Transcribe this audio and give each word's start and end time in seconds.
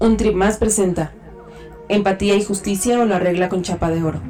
Un 0.00 0.16
trip 0.16 0.34
más 0.34 0.58
presenta 0.58 1.12
Empatía 1.88 2.34
y 2.34 2.42
justicia 2.42 2.98
o 2.98 3.04
la 3.04 3.18
regla 3.18 3.50
con 3.50 3.62
chapa 3.62 3.90
de 3.90 4.02
oro. 4.02 4.20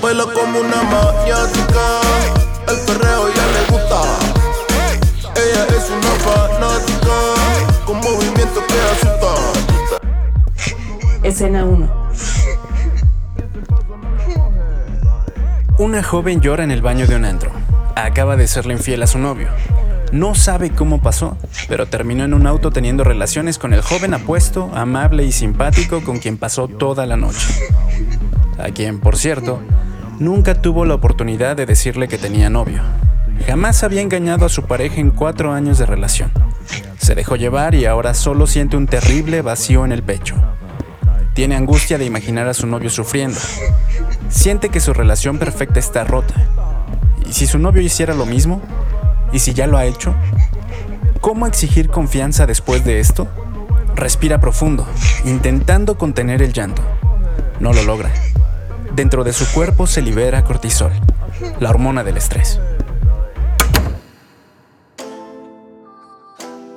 Baila 0.00 0.24
como 0.24 0.60
una 0.60 0.82
maniática, 0.84 2.00
el 2.68 2.76
perreo 2.86 3.28
ya 3.34 3.46
le 3.46 3.64
gusta. 3.68 4.00
Ella 5.34 5.66
es 5.76 5.90
una 5.90 6.12
fanática, 6.22 7.16
con 7.84 7.96
movimiento 7.96 8.60
que 8.68 8.74
asusta. 8.92 9.34
Escena 11.24 11.64
1. 11.64 12.04
Una 15.78 16.02
joven 16.04 16.40
llora 16.40 16.62
en 16.62 16.70
el 16.70 16.80
baño 16.80 17.08
de 17.08 17.16
un 17.16 17.24
antro. 17.24 17.50
Acaba 17.96 18.36
de 18.36 18.46
serle 18.46 18.74
infiel 18.74 19.02
a 19.02 19.08
su 19.08 19.18
novio. 19.18 19.48
No 20.12 20.34
sabe 20.34 20.70
cómo 20.70 21.00
pasó, 21.00 21.36
pero 21.68 21.86
terminó 21.86 22.24
en 22.24 22.34
un 22.34 22.46
auto 22.46 22.70
teniendo 22.70 23.04
relaciones 23.04 23.58
con 23.58 23.72
el 23.72 23.82
joven 23.82 24.14
apuesto, 24.14 24.70
amable 24.74 25.24
y 25.24 25.32
simpático 25.32 26.02
con 26.02 26.18
quien 26.18 26.36
pasó 26.36 26.68
toda 26.68 27.06
la 27.06 27.16
noche. 27.16 27.48
A 28.58 28.70
quien, 28.70 29.00
por 29.00 29.16
cierto, 29.16 29.60
nunca 30.18 30.60
tuvo 30.60 30.84
la 30.84 30.94
oportunidad 30.94 31.56
de 31.56 31.66
decirle 31.66 32.08
que 32.08 32.18
tenía 32.18 32.50
novio. 32.50 32.82
Jamás 33.46 33.82
había 33.82 34.00
engañado 34.00 34.46
a 34.46 34.48
su 34.48 34.62
pareja 34.62 35.00
en 35.00 35.10
cuatro 35.10 35.52
años 35.52 35.78
de 35.78 35.86
relación. 35.86 36.30
Se 36.98 37.14
dejó 37.14 37.36
llevar 37.36 37.74
y 37.74 37.84
ahora 37.84 38.14
solo 38.14 38.46
siente 38.46 38.76
un 38.76 38.86
terrible 38.86 39.42
vacío 39.42 39.84
en 39.84 39.92
el 39.92 40.02
pecho. 40.02 40.36
Tiene 41.34 41.56
angustia 41.56 41.98
de 41.98 42.04
imaginar 42.04 42.46
a 42.46 42.54
su 42.54 42.66
novio 42.66 42.90
sufriendo. 42.90 43.38
Siente 44.28 44.68
que 44.68 44.80
su 44.80 44.92
relación 44.92 45.38
perfecta 45.38 45.80
está 45.80 46.04
rota. 46.04 46.34
¿Y 47.28 47.32
si 47.32 47.46
su 47.46 47.58
novio 47.58 47.82
hiciera 47.82 48.14
lo 48.14 48.24
mismo? 48.24 48.62
¿Y 49.34 49.40
si 49.40 49.52
ya 49.52 49.66
lo 49.66 49.76
ha 49.76 49.84
hecho? 49.84 50.14
¿Cómo 51.20 51.48
exigir 51.48 51.88
confianza 51.88 52.46
después 52.46 52.84
de 52.84 53.00
esto? 53.00 53.26
Respira 53.96 54.40
profundo, 54.40 54.86
intentando 55.24 55.98
contener 55.98 56.40
el 56.40 56.52
llanto. 56.52 56.82
No 57.58 57.72
lo 57.72 57.82
logra. 57.82 58.12
Dentro 58.94 59.24
de 59.24 59.32
su 59.32 59.44
cuerpo 59.52 59.88
se 59.88 60.02
libera 60.02 60.44
cortisol, 60.44 60.92
la 61.58 61.70
hormona 61.70 62.04
del 62.04 62.16
estrés. 62.16 62.60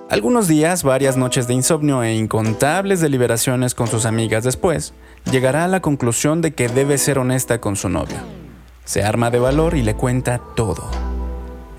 Algunos 0.10 0.48
días, 0.48 0.82
varias 0.82 1.16
noches 1.16 1.48
de 1.48 1.54
insomnio 1.54 2.02
e 2.02 2.16
incontables 2.16 3.02
deliberaciones 3.02 3.76
con 3.76 3.86
sus 3.86 4.08
amigas 4.08 4.44
después, 4.44 4.96
llegará 5.30 5.66
a 5.66 5.68
la 5.68 5.82
conclusión 5.82 6.42
de 6.42 6.56
que 6.56 6.70
debe 6.70 6.98
ser 6.98 7.20
honesta 7.20 7.62
con 7.62 7.76
su 7.76 7.88
novio. 7.88 8.18
Se 8.84 9.04
arma 9.04 9.30
de 9.30 9.38
valor 9.38 9.76
y 9.76 9.84
le 9.84 9.94
cuenta 9.94 10.42
todo. 10.56 11.07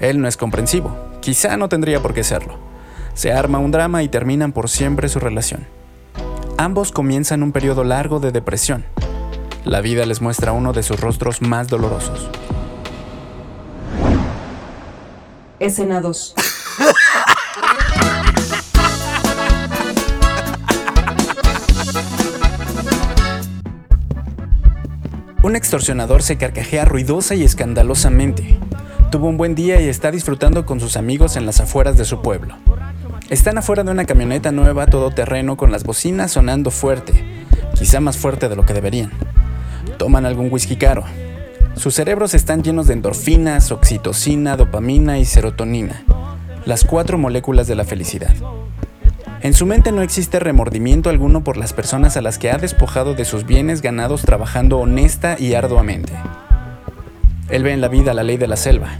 Él 0.00 0.20
no 0.20 0.28
es 0.28 0.36
comprensivo, 0.36 0.96
quizá 1.20 1.56
no 1.56 1.68
tendría 1.68 2.00
por 2.00 2.14
qué 2.14 2.22
serlo. 2.22 2.56
Se 3.14 3.32
arma 3.32 3.58
un 3.58 3.72
drama 3.72 4.02
y 4.02 4.08
terminan 4.08 4.52
por 4.52 4.68
siempre 4.68 5.08
su 5.08 5.18
relación. 5.18 5.66
Ambos 6.56 6.92
comienzan 6.92 7.42
un 7.42 7.52
periodo 7.52 7.82
largo 7.82 8.20
de 8.20 8.30
depresión. 8.30 8.84
La 9.64 9.80
vida 9.80 10.06
les 10.06 10.20
muestra 10.20 10.52
uno 10.52 10.72
de 10.72 10.82
sus 10.82 11.00
rostros 11.00 11.42
más 11.42 11.68
dolorosos. 11.68 12.30
Escena 15.58 16.00
2. 16.00 16.34
Un 25.42 25.56
extorsionador 25.56 26.22
se 26.22 26.36
carcajea 26.36 26.84
ruidosa 26.84 27.34
y 27.34 27.42
escandalosamente. 27.42 28.58
Tuvo 29.10 29.28
un 29.28 29.38
buen 29.38 29.54
día 29.54 29.80
y 29.80 29.88
está 29.88 30.10
disfrutando 30.10 30.66
con 30.66 30.80
sus 30.80 30.98
amigos 30.98 31.36
en 31.36 31.46
las 31.46 31.60
afueras 31.60 31.96
de 31.96 32.04
su 32.04 32.20
pueblo. 32.20 32.56
Están 33.30 33.56
afuera 33.56 33.82
de 33.82 33.90
una 33.90 34.04
camioneta 34.04 34.52
nueva 34.52 34.86
todoterreno 34.86 35.56
con 35.56 35.72
las 35.72 35.84
bocinas 35.84 36.32
sonando 36.32 36.70
fuerte, 36.70 37.46
quizá 37.74 38.00
más 38.00 38.18
fuerte 38.18 38.50
de 38.50 38.56
lo 38.56 38.66
que 38.66 38.74
deberían. 38.74 39.10
Toman 39.96 40.26
algún 40.26 40.52
whisky 40.52 40.76
caro. 40.76 41.04
Sus 41.74 41.94
cerebros 41.94 42.34
están 42.34 42.62
llenos 42.62 42.86
de 42.86 42.94
endorfinas, 42.94 43.72
oxitocina, 43.72 44.58
dopamina 44.58 45.18
y 45.18 45.24
serotonina, 45.24 46.04
las 46.66 46.84
cuatro 46.84 47.16
moléculas 47.16 47.66
de 47.66 47.76
la 47.76 47.84
felicidad. 47.84 48.34
En 49.40 49.54
su 49.54 49.64
mente 49.64 49.90
no 49.90 50.02
existe 50.02 50.38
remordimiento 50.38 51.08
alguno 51.08 51.42
por 51.44 51.56
las 51.56 51.72
personas 51.72 52.18
a 52.18 52.20
las 52.20 52.36
que 52.36 52.50
ha 52.50 52.58
despojado 52.58 53.14
de 53.14 53.24
sus 53.24 53.46
bienes 53.46 53.80
ganados 53.80 54.20
trabajando 54.20 54.78
honesta 54.78 55.36
y 55.38 55.54
arduamente. 55.54 56.12
Él 57.48 57.62
ve 57.62 57.72
en 57.72 57.80
la 57.80 57.88
vida 57.88 58.12
la 58.12 58.24
ley 58.24 58.36
de 58.36 58.46
la 58.46 58.56
selva. 58.56 58.98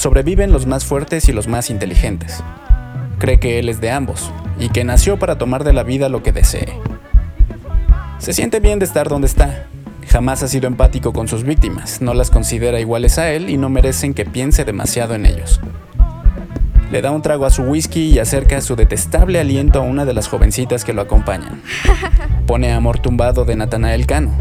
Sobreviven 0.00 0.50
los 0.50 0.64
más 0.64 0.86
fuertes 0.86 1.28
y 1.28 1.32
los 1.34 1.46
más 1.46 1.68
inteligentes. 1.68 2.42
Cree 3.18 3.38
que 3.38 3.58
él 3.58 3.68
es 3.68 3.82
de 3.82 3.90
ambos 3.90 4.32
y 4.58 4.70
que 4.70 4.82
nació 4.82 5.18
para 5.18 5.36
tomar 5.36 5.62
de 5.62 5.74
la 5.74 5.82
vida 5.82 6.08
lo 6.08 6.22
que 6.22 6.32
desee. 6.32 6.72
Se 8.16 8.32
siente 8.32 8.60
bien 8.60 8.78
de 8.78 8.86
estar 8.86 9.10
donde 9.10 9.26
está. 9.26 9.66
Jamás 10.08 10.42
ha 10.42 10.48
sido 10.48 10.68
empático 10.68 11.12
con 11.12 11.28
sus 11.28 11.44
víctimas, 11.44 12.00
no 12.00 12.14
las 12.14 12.30
considera 12.30 12.80
iguales 12.80 13.18
a 13.18 13.30
él 13.30 13.50
y 13.50 13.58
no 13.58 13.68
merecen 13.68 14.14
que 14.14 14.24
piense 14.24 14.64
demasiado 14.64 15.14
en 15.14 15.26
ellos. 15.26 15.60
Le 16.90 17.02
da 17.02 17.10
un 17.10 17.20
trago 17.20 17.44
a 17.44 17.50
su 17.50 17.64
whisky 17.64 18.14
y 18.14 18.20
acerca 18.20 18.62
su 18.62 18.76
detestable 18.76 19.38
aliento 19.38 19.80
a 19.80 19.82
una 19.82 20.06
de 20.06 20.14
las 20.14 20.28
jovencitas 20.28 20.86
que 20.86 20.94
lo 20.94 21.02
acompañan. 21.02 21.60
Pone 22.46 22.72
Amor 22.72 23.00
tumbado 23.00 23.44
de 23.44 23.54
Natanael 23.54 24.06
Cano. 24.06 24.32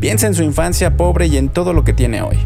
Piensa 0.00 0.26
en 0.26 0.34
su 0.34 0.42
infancia 0.42 0.96
pobre 0.96 1.26
y 1.26 1.36
en 1.36 1.50
todo 1.50 1.74
lo 1.74 1.84
que 1.84 1.92
tiene 1.92 2.22
hoy. 2.22 2.38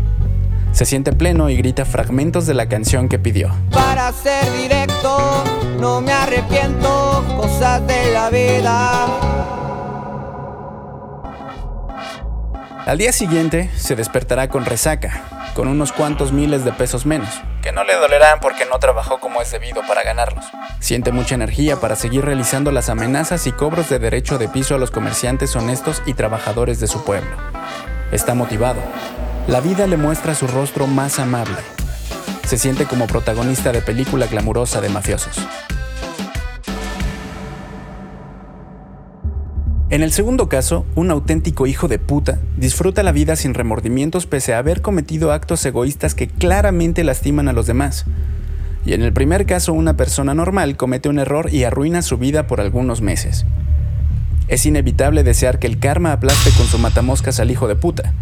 Se 0.72 0.86
siente 0.86 1.12
pleno 1.12 1.50
y 1.50 1.56
grita 1.56 1.84
fragmentos 1.84 2.47
de 2.47 2.54
la 2.54 2.69
canción 2.69 3.08
que 3.08 3.19
pidió. 3.19 3.54
Para 3.70 4.12
ser 4.12 4.50
directo, 4.53 5.44
no 5.78 6.00
me 6.00 6.12
arrepiento, 6.12 7.25
cosas 7.36 7.86
de 7.86 8.12
la 8.12 8.31
vida. 8.31 9.06
Al 12.86 12.98
día 12.98 13.12
siguiente 13.12 13.70
se 13.76 13.94
despertará 13.94 14.48
con 14.48 14.64
resaca, 14.64 15.53
con 15.54 15.69
unos 15.69 15.92
cuantos 15.92 16.32
miles 16.32 16.64
de 16.64 16.72
pesos 16.72 17.04
menos, 17.04 17.28
que 17.62 17.72
no 17.72 17.84
le 17.84 17.94
dolerán 17.94 18.41
porque 18.41 18.64
no 18.64 18.78
trabajó 18.78 19.20
como 19.20 19.42
es 19.42 19.52
debido 19.52 19.82
para 19.87 20.02
ganarlos. 20.02 20.44
Siente 20.81 21.12
mucha 21.12 21.34
energía 21.34 21.76
para 21.76 21.94
seguir 21.94 22.25
realizando 22.25 22.72
las 22.72 22.88
amenazas 22.88 23.47
y 23.47 23.52
cobros 23.52 23.91
de 23.91 23.98
derecho 23.98 24.38
de 24.38 24.48
piso 24.48 24.75
a 24.75 24.78
los 24.78 24.91
comerciantes 24.91 25.54
honestos 25.56 26.02
y 26.06 26.14
trabajadores 26.14 26.81
de 26.81 26.87
su 26.87 27.04
pueblo. 27.04 27.31
Está 28.12 28.34
motivado. 28.34 28.81
La 29.48 29.60
vida 29.60 29.86
le 29.86 29.96
muestra 29.96 30.34
su 30.34 30.46
rostro 30.46 30.86
más 30.86 31.18
amable. 31.18 31.56
Se 32.46 32.58
siente 32.58 32.84
como 32.84 33.06
protagonista 33.06 33.72
de 33.72 33.80
película 33.80 34.26
glamurosa 34.26 34.80
de 34.80 34.88
mafiosos. 34.88 35.38
En 39.88 40.02
el 40.02 40.12
segundo 40.12 40.48
caso, 40.48 40.86
un 40.94 41.10
auténtico 41.10 41.66
hijo 41.66 41.88
de 41.88 41.98
puta 41.98 42.38
disfruta 42.56 43.02
la 43.02 43.10
vida 43.10 43.34
sin 43.34 43.54
remordimientos 43.54 44.26
pese 44.26 44.54
a 44.54 44.58
haber 44.58 44.82
cometido 44.82 45.32
actos 45.32 45.66
egoístas 45.66 46.14
que 46.14 46.28
claramente 46.28 47.02
lastiman 47.02 47.48
a 47.48 47.52
los 47.52 47.66
demás. 47.66 48.04
Y 48.84 48.92
en 48.92 49.02
el 49.02 49.12
primer 49.12 49.46
caso, 49.46 49.72
una 49.72 49.96
persona 49.96 50.32
normal 50.32 50.76
comete 50.76 51.08
un 51.08 51.18
error 51.18 51.52
y 51.52 51.64
arruina 51.64 52.02
su 52.02 52.18
vida 52.18 52.46
por 52.46 52.60
algunos 52.60 53.00
meses. 53.00 53.46
Es 54.46 54.64
inevitable 54.64 55.24
desear 55.24 55.58
que 55.58 55.66
el 55.66 55.80
karma 55.80 56.12
aplaste 56.12 56.50
con 56.50 56.66
su 56.66 56.78
matamoscas 56.78 57.40
al 57.40 57.50
hijo 57.50 57.66
de 57.66 57.74
puta, 57.74 58.14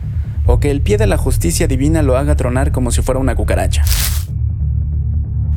o 0.48 0.58
que 0.58 0.70
el 0.70 0.80
pie 0.80 0.96
de 0.96 1.06
la 1.06 1.18
justicia 1.18 1.68
divina 1.68 2.02
lo 2.02 2.16
haga 2.16 2.34
tronar 2.34 2.72
como 2.72 2.90
si 2.90 3.02
fuera 3.02 3.20
una 3.20 3.36
cucaracha. 3.36 3.84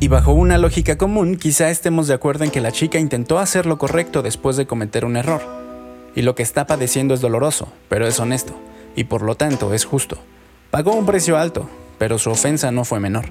Y 0.02 0.10
bajo 0.10 0.34
una 0.34 0.58
lógica 0.58 0.98
común, 0.98 1.38
quizá 1.38 1.70
estemos 1.70 2.08
de 2.08 2.14
acuerdo 2.14 2.44
en 2.44 2.52
que 2.52 2.60
la 2.60 2.74
chica 2.74 3.00
intentó 3.00 3.40
hacer 3.40 3.66
lo 3.66 3.78
correcto 3.78 4.22
después 4.22 4.58
de 4.58 4.68
cometer 4.68 5.06
un 5.06 5.16
error 5.16 5.42
y 6.14 6.24
lo 6.24 6.36
que 6.36 6.44
está 6.44 6.68
padeciendo 6.68 7.14
es 7.14 7.22
doloroso, 7.22 7.70
pero 7.88 8.06
es 8.06 8.20
honesto, 8.20 8.54
y 8.96 9.06
por 9.06 9.22
lo 9.22 9.36
tanto 9.36 9.74
es 9.74 9.86
justo. 9.86 10.18
Pagó 10.72 10.94
un 10.94 11.06
precio 11.06 11.38
alto, 11.38 11.70
pero 11.98 12.18
su 12.18 12.30
ofensa 12.30 12.70
no 12.72 12.84
fue 12.84 13.00
menor. 13.00 13.28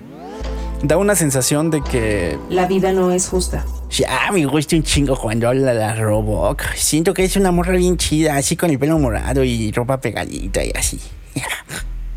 Da 0.82 0.96
una 0.96 1.14
sensación 1.14 1.70
de 1.70 1.82
que... 1.82 2.38
La 2.48 2.66
vida 2.66 2.92
no 2.92 3.12
es 3.12 3.28
justa. 3.28 3.66
Ya, 3.90 4.30
me 4.32 4.46
gusta 4.46 4.76
un 4.76 4.82
chingo 4.82 5.14
cuando 5.14 5.46
habla 5.46 5.74
la 5.74 5.94
Roboc. 5.94 6.62
Siento 6.74 7.12
que 7.12 7.24
es 7.24 7.36
una 7.36 7.50
morra 7.50 7.74
bien 7.74 7.98
chida, 7.98 8.36
así 8.36 8.56
con 8.56 8.70
el 8.70 8.78
pelo 8.78 8.98
morado 8.98 9.44
y 9.44 9.70
ropa 9.72 10.00
pegadita 10.00 10.64
y 10.64 10.72
así. 10.74 10.98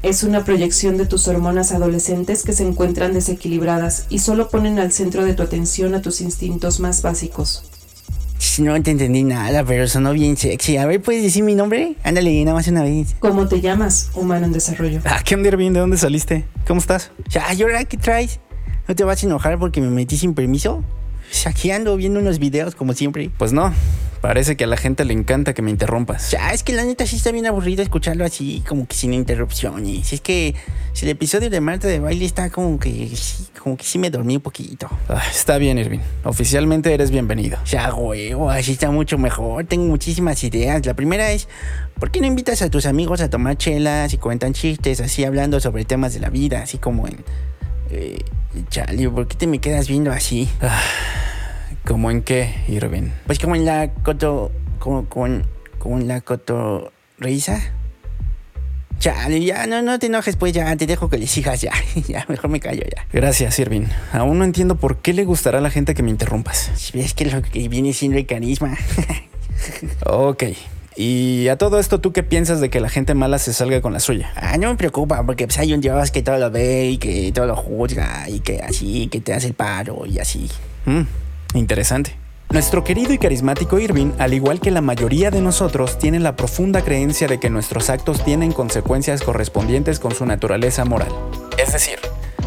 Es 0.01 0.24
una 0.24 0.44
proyección 0.44 0.98
de 0.98 1.06
tus 1.06 1.30
hormonas 1.30 1.71
adolescentes 1.71 2.44
que 2.44 2.51
se 2.51 2.68
encuentran 2.68 3.13
desequilibradas 3.13 4.06
y 4.10 4.19
solo 4.19 4.50
ponen 4.50 4.77
al 4.77 4.92
centro 4.92 5.24
de 5.24 5.33
tu 5.33 5.44
atención 5.44 5.95
a 5.95 6.01
tus 6.01 6.19
instintos 6.19 6.81
más 6.81 7.01
básicos. 7.01 7.63
No 8.60 8.81
te 8.83 8.92
entendí 8.92 9.24
nada, 9.24 9.63
pero 9.63 9.88
sonó 9.88 10.12
bien 10.12 10.36
sexy. 10.36 10.75
A 10.77 10.86
ver, 10.86 11.01
¿puedes 11.01 11.24
decir 11.24 11.44
mi 11.44 11.56
nombre? 11.56 11.95
Ándale, 12.04 12.44
nada 12.44 12.56
más 12.56 12.68
una 12.68 12.83
vez. 12.83 13.15
¿Cómo 13.19 13.48
te 13.48 13.62
llamas, 13.62 14.12
humano 14.13 14.45
en 14.45 14.51
desarrollo? 14.51 15.00
Ah, 15.06 15.21
¿qué 15.24 15.36
onda, 15.36 15.50
bien? 15.56 15.74
¿De 15.74 15.80
dónde 15.80 15.98
saliste? 15.98 16.45
¿Cómo 16.68 16.81
estás? 16.81 17.12
Ya, 17.30 17.51
¿y 17.54 17.63
ahora 17.63 17.86
qué 17.86 17.98
traes? 17.98 18.42
¿No 18.88 18.95
te 18.95 19.06
vas 19.06 19.24
a 19.24 19.25
enojar 19.25 19.57
porque 19.57 19.80
me 19.80 19.89
metí 19.89 20.18
sin 20.18 20.33
permiso? 20.33 20.83
Pues 21.30 21.48
aquí 21.48 21.71
ando 21.71 21.95
viendo 21.95 22.19
unos 22.19 22.38
videos 22.38 22.75
como 22.75 22.94
siempre. 22.94 23.31
Pues 23.38 23.54
no, 23.54 23.74
Parece 24.24 24.56
que 24.56 24.64
a 24.64 24.68
la 24.68 24.78
gente 24.78 25.04
le 25.04 25.14
encanta 25.14 25.54
que 25.54 25.62
me 25.62 25.70
interrumpas. 25.70 26.31
Ya, 26.31 26.52
es 26.54 26.64
que 26.64 26.72
la 26.72 26.86
neta 26.86 27.06
sí 27.06 27.18
está 27.18 27.34
bien 27.34 27.46
aburrido 27.46 27.84
escucharlo 27.84 28.24
así, 28.24 28.64
como 28.66 28.88
que 28.88 28.96
sin 28.96 29.14
interrupciones. 29.14 30.14
Es 30.14 30.22
que 30.22 30.56
si 30.94 31.04
el 31.04 31.12
episodio 31.12 31.50
de 31.50 31.60
Marta 31.60 31.90
de 31.90 32.00
baile 32.00 32.24
está 32.24 32.50
como 32.50 32.80
que, 32.80 33.10
sí, 33.18 33.48
como 33.62 33.75
que 33.75 33.84
sí 33.84 34.00
me 34.00 34.10
dormí 34.10 34.38
un 34.38 34.42
poquito. 34.42 34.88
Ah, 35.10 35.22
está 35.30 35.58
bien, 35.58 35.78
Irving. 35.78 36.00
Oficialmente 36.24 36.94
eres 36.94 37.12
bienvenido. 37.12 37.58
Ya, 37.66 37.94
huevo, 37.94 38.50
así 38.50 38.72
está 38.72 38.92
mucho 38.92 39.18
mejor. 39.18 39.66
Tengo 39.66 39.88
muchísimas 39.88 40.42
ideas. 40.46 40.86
La 40.86 40.94
primera 40.94 41.30
es, 41.34 41.50
¿por 42.00 42.10
qué 42.10 42.22
no 42.22 42.28
invitas 42.28 42.62
a 42.62 42.69
tus 42.69 42.86
amigos 42.86 43.19
a 43.19 43.30
tomar 43.30 43.58
chelas 43.58 44.14
y 44.14 44.18
cuentan 44.19 44.54
chistes 44.54 45.02
así 45.02 45.26
hablando 45.26 45.60
sobre 45.60 45.84
temas 45.84 46.14
de 46.14 46.22
la 46.22 46.30
vida, 46.30 46.62
así 46.62 46.78
como 46.78 47.10
en... 47.10 47.18
Eh, 47.90 48.24
chale, 48.69 49.10
¿por 49.10 49.28
qué 49.28 49.36
te 49.36 49.48
me 49.48 49.60
quedas 49.60 49.90
viendo 49.90 50.14
así? 50.14 50.48
¿Cómo 51.85 52.12
en 52.12 52.21
qué, 52.21 52.53
Irving? 52.69 53.09
Pues 53.25 53.39
como 53.39 53.56
en 53.56 53.65
la 53.65 53.91
coto... 54.03 54.51
como, 54.80 55.06
como, 55.09 55.41
como 55.80 55.97
en 55.97 56.07
la 56.07 56.21
cotorrisa. 56.21 57.62
Chale, 59.00 59.44
ya, 59.44 59.68
no, 59.68 59.81
no 59.81 60.00
te 60.00 60.06
enojes, 60.06 60.38
pues 60.38 60.53
ya, 60.53 60.74
te 60.77 60.88
dejo 60.88 61.09
que 61.09 61.18
le 61.18 61.27
sigas 61.27 61.59
ya. 61.59 61.74
ya, 62.07 62.25
mejor 62.30 62.50
me 62.50 62.62
callo 62.62 62.83
ya. 62.83 63.06
Gracias, 63.12 63.59
Irving. 63.59 63.88
Aún 64.13 64.39
no 64.39 64.45
entiendo 64.45 64.75
por 64.75 65.00
qué 65.00 65.12
le 65.12 65.25
gustará 65.25 65.57
a 65.57 65.62
la 65.62 65.69
gente 65.69 65.94
que 65.94 66.03
me 66.03 66.09
interrumpas. 66.09 66.71
Si 66.75 66.97
ves 66.97 67.13
que 67.13 67.25
lo 67.25 67.41
que 67.41 67.68
viene 67.68 67.91
siendo 67.94 68.18
el 68.18 68.25
carisma. 68.25 68.77
Ok. 70.06 70.44
Y 70.95 71.47
a 71.47 71.57
todo 71.57 71.80
esto, 71.80 72.00
¿tú 72.00 72.12
qué 72.12 72.21
piensas 72.21 72.59
de 72.59 72.69
que 72.69 72.81
la 72.81 72.89
gente 72.89 73.13
mala 73.13 73.39
se 73.39 73.53
salga 73.53 73.81
con 73.81 73.94
la 73.94 74.00
suya? 74.00 74.31
ah, 74.35 74.57
no 74.57 74.69
me 74.69 74.75
preocupa, 74.75 75.25
porque 75.25 75.47
pues 75.47 75.57
hay 75.57 75.74
un 75.74 75.80
Dios 75.80 76.12
que 76.12 76.21
todo 76.21 76.38
lo 76.38 76.51
ve 76.51 76.89
y 76.89 76.97
que 76.97 77.31
todo 77.31 77.45
lo 77.45 77.56
juzga 77.56 78.30
y 78.30 78.41
que 78.41 78.59
así, 78.59 79.07
que 79.07 79.21
te 79.21 79.33
hace 79.33 79.47
el 79.47 79.53
paro 79.53 80.06
y 80.06 80.19
así. 80.19 80.50
Mm, 80.85 81.03
interesante. 81.54 82.16
Nuestro 82.50 82.84
querido 82.84 83.14
y 83.14 83.18
carismático 83.18 83.80
Irving, 83.80 84.12
al 84.20 84.34
igual 84.34 84.60
que 84.60 84.70
la 84.70 84.82
mayoría 84.82 85.32
de 85.32 85.42
nosotros, 85.42 85.98
tiene 85.98 86.20
la 86.20 86.36
profunda 86.36 86.84
creencia 86.84 87.28
de 87.28 87.40
que 87.40 87.50
nuestros 87.50 87.90
actos 87.90 88.24
tienen 88.24 88.52
consecuencias 88.52 89.24
correspondientes 89.24 90.00
con 90.00 90.14
su 90.14 90.26
naturaleza 90.26 90.86
moral. 90.86 91.12
Es 91.58 91.74
decir, 91.74 91.98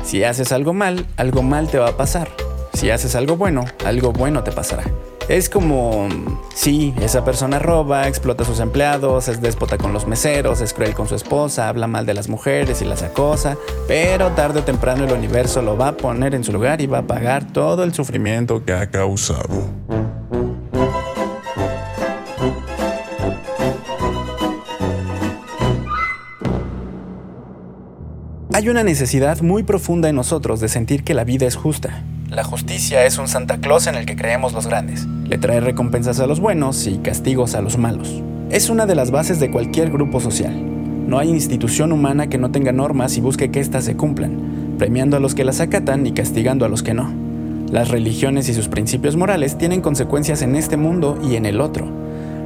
si 0.04 0.22
haces 0.22 0.52
algo 0.52 0.72
mal, 0.72 1.06
algo 1.16 1.42
mal 1.42 1.68
te 1.68 1.78
va 1.78 1.88
a 1.88 1.96
pasar. 1.96 2.30
Si 2.74 2.90
haces 2.90 3.16
algo 3.16 3.36
bueno, 3.36 3.64
algo 3.84 4.12
bueno 4.12 4.44
te 4.44 4.52
pasará. 4.52 4.84
Es 5.28 5.48
como, 5.48 6.08
sí, 6.54 6.94
esa 7.00 7.24
persona 7.24 7.58
roba, 7.58 8.06
explota 8.06 8.44
a 8.44 8.46
sus 8.46 8.60
empleados, 8.60 9.26
es 9.26 9.40
déspota 9.40 9.76
con 9.76 9.92
los 9.92 10.06
meseros, 10.06 10.60
es 10.60 10.72
cruel 10.72 10.94
con 10.94 11.08
su 11.08 11.16
esposa, 11.16 11.68
habla 11.68 11.88
mal 11.88 12.06
de 12.06 12.14
las 12.14 12.28
mujeres 12.28 12.80
y 12.80 12.84
las 12.84 13.02
acosa, 13.02 13.56
pero 13.88 14.30
tarde 14.32 14.60
o 14.60 14.62
temprano 14.62 15.04
el 15.04 15.12
universo 15.12 15.62
lo 15.62 15.76
va 15.76 15.88
a 15.88 15.96
poner 15.96 16.36
en 16.36 16.44
su 16.44 16.52
lugar 16.52 16.80
y 16.80 16.86
va 16.86 16.98
a 16.98 17.06
pagar 17.08 17.52
todo 17.52 17.82
el 17.82 17.92
sufrimiento 17.92 18.64
que 18.64 18.72
ha 18.72 18.88
causado. 18.88 19.64
Hay 28.52 28.68
una 28.68 28.84
necesidad 28.84 29.40
muy 29.40 29.64
profunda 29.64 30.08
en 30.08 30.14
nosotros 30.14 30.60
de 30.60 30.68
sentir 30.68 31.02
que 31.02 31.14
la 31.14 31.24
vida 31.24 31.46
es 31.46 31.56
justa. 31.56 32.04
La 32.30 32.44
justicia 32.44 33.04
es 33.04 33.18
un 33.18 33.26
Santa 33.26 33.58
Claus 33.58 33.88
en 33.88 33.96
el 33.96 34.06
que 34.06 34.16
creemos 34.16 34.52
los 34.52 34.66
grandes. 34.66 35.06
Le 35.28 35.38
trae 35.38 35.58
recompensas 35.58 36.20
a 36.20 36.28
los 36.28 36.38
buenos 36.38 36.86
y 36.86 36.98
castigos 36.98 37.56
a 37.56 37.60
los 37.60 37.78
malos. 37.78 38.22
Es 38.48 38.70
una 38.70 38.86
de 38.86 38.94
las 38.94 39.10
bases 39.10 39.40
de 39.40 39.50
cualquier 39.50 39.90
grupo 39.90 40.20
social. 40.20 40.54
No 41.08 41.18
hay 41.18 41.30
institución 41.30 41.90
humana 41.90 42.28
que 42.28 42.38
no 42.38 42.52
tenga 42.52 42.70
normas 42.70 43.16
y 43.16 43.20
busque 43.20 43.50
que 43.50 43.58
éstas 43.58 43.84
se 43.84 43.96
cumplan, 43.96 44.76
premiando 44.78 45.16
a 45.16 45.20
los 45.20 45.34
que 45.34 45.44
las 45.44 45.60
acatan 45.60 46.06
y 46.06 46.12
castigando 46.12 46.64
a 46.64 46.68
los 46.68 46.84
que 46.84 46.94
no. 46.94 47.12
Las 47.72 47.88
religiones 47.88 48.48
y 48.48 48.54
sus 48.54 48.68
principios 48.68 49.16
morales 49.16 49.58
tienen 49.58 49.80
consecuencias 49.80 50.42
en 50.42 50.54
este 50.54 50.76
mundo 50.76 51.18
y 51.28 51.34
en 51.34 51.44
el 51.44 51.60
otro. 51.60 51.88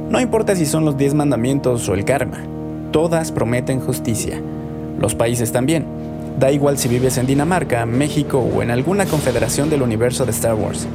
No 0.09 0.19
importa 0.19 0.55
si 0.55 0.65
son 0.65 0.83
los 0.83 0.97
diez 0.97 1.13
mandamientos 1.13 1.87
o 1.87 1.93
el 1.93 2.03
karma, 2.03 2.39
todas 2.91 3.31
prometen 3.31 3.79
justicia. 3.79 4.41
Los 4.99 5.13
países 5.13 5.51
también. 5.51 5.85
Da 6.39 6.51
igual 6.51 6.79
si 6.79 6.87
vives 6.87 7.19
en 7.19 7.27
Dinamarca, 7.27 7.85
México 7.85 8.39
o 8.39 8.63
en 8.63 8.71
alguna 8.71 9.05
confederación 9.05 9.69
del 9.69 9.83
universo 9.83 10.25
de 10.25 10.31
Star 10.31 10.55
Wars. 10.55 10.87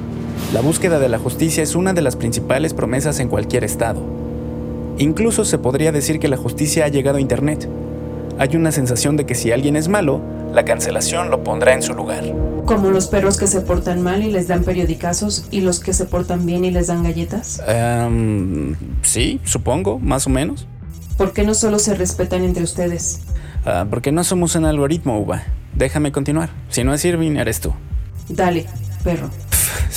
La 0.53 0.61
búsqueda 0.61 1.01
de 1.01 1.09
la 1.09 1.19
justicia 1.19 1.63
es 1.63 1.75
una 1.75 1.93
de 1.93 2.03
las 2.03 2.15
principales 2.15 2.73
promesas 2.73 3.19
en 3.19 3.29
cualquier 3.29 3.65
estado. 3.65 4.01
Incluso 4.97 5.45
se 5.45 5.59
podría 5.59 5.91
decir 5.91 6.21
que 6.21 6.29
la 6.29 6.37
justicia 6.37 6.85
ha 6.85 6.89
llegado 6.89 7.19
a 7.19 7.21
Internet. 7.21 7.69
Hay 8.39 8.55
una 8.55 8.71
sensación 8.71 9.17
de 9.17 9.27
que 9.27 9.35
si 9.35 9.51
alguien 9.51 9.75
es 9.75 9.89
malo, 9.89 10.21
la 10.53 10.65
cancelación 10.65 11.31
lo 11.31 11.43
pondrá 11.43 11.75
en 11.75 11.83
su 11.83 11.95
lugar. 11.95 12.25
Como 12.65 12.91
los 12.91 13.09
perros 13.09 13.39
que 13.39 13.49
se 13.49 13.61
portan 13.61 14.03
mal 14.03 14.23
y 14.23 14.31
les 14.31 14.47
dan 14.47 14.63
periodicazos 14.63 15.47
y 15.51 15.63
los 15.63 15.81
que 15.81 15.93
se 15.93 16.05
portan 16.05 16.47
bien 16.47 16.65
y 16.65 16.71
les 16.71 16.87
dan 16.87 17.03
galletas. 17.03 17.61
Em, 17.67 18.77
sí, 19.03 19.41
supongo, 19.45 19.99
más 19.99 20.29
o 20.29 20.31
menos. 20.31 20.69
¿Por 21.17 21.33
qué 21.33 21.43
no 21.43 21.55
solo 21.55 21.81
se 21.81 21.95
respetan 21.95 22.45
entre 22.45 22.63
ustedes? 22.63 23.21
Ah, 23.65 23.85
porque 23.91 24.13
no 24.13 24.23
somos 24.23 24.55
un 24.55 24.65
algoritmo, 24.65 25.19
Uva. 25.19 25.43
Déjame 25.75 26.13
continuar. 26.13 26.51
Si 26.69 26.85
no 26.85 26.95
es 26.95 27.05
Irving, 27.05 27.37
eres 27.37 27.61
tú. 27.61 27.73
Dale, 28.29 28.67
perro. 29.03 29.29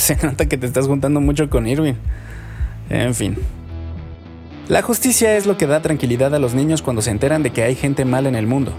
Se 0.00 0.16
nota 0.16 0.46
que 0.46 0.56
te 0.56 0.66
estás 0.66 0.86
juntando 0.86 1.20
mucho 1.20 1.50
con 1.50 1.68
Irving. 1.68 1.92
En 2.88 3.14
fin. 3.14 3.36
La 4.66 4.80
justicia 4.80 5.36
es 5.36 5.44
lo 5.44 5.58
que 5.58 5.66
da 5.66 5.82
tranquilidad 5.82 6.34
a 6.34 6.38
los 6.38 6.54
niños 6.54 6.80
cuando 6.80 7.02
se 7.02 7.10
enteran 7.10 7.42
de 7.42 7.50
que 7.50 7.64
hay 7.64 7.74
gente 7.74 8.06
mala 8.06 8.30
en 8.30 8.34
el 8.34 8.46
mundo. 8.46 8.72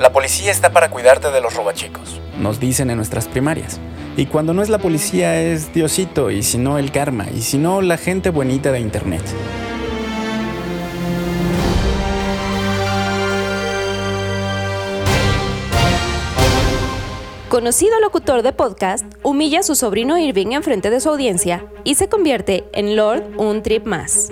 La 0.00 0.10
policía 0.10 0.50
está 0.50 0.72
para 0.72 0.90
cuidarte 0.90 1.30
de 1.30 1.40
los 1.40 1.54
robachicos, 1.54 2.20
nos 2.40 2.58
dicen 2.58 2.90
en 2.90 2.96
nuestras 2.96 3.28
primarias. 3.28 3.78
Y 4.16 4.26
cuando 4.26 4.52
no 4.52 4.62
es 4.62 4.68
la 4.68 4.78
policía 4.78 5.40
es 5.40 5.72
Diosito, 5.72 6.32
y 6.32 6.42
si 6.42 6.58
no 6.58 6.76
el 6.76 6.90
karma, 6.90 7.26
y 7.32 7.42
si 7.42 7.56
no 7.56 7.80
la 7.80 7.96
gente 7.96 8.30
bonita 8.30 8.72
de 8.72 8.80
internet. 8.80 9.22
Conocido 17.54 18.00
locutor 18.00 18.42
de 18.42 18.52
podcast, 18.52 19.06
humilla 19.22 19.60
a 19.60 19.62
su 19.62 19.76
sobrino 19.76 20.18
Irving 20.18 20.48
en 20.48 20.64
frente 20.64 20.90
de 20.90 20.98
su 20.98 21.08
audiencia 21.08 21.64
y 21.84 21.94
se 21.94 22.08
convierte 22.08 22.64
en 22.72 22.96
Lord 22.96 23.22
un 23.36 23.62
trip 23.62 23.86
más. 23.86 24.28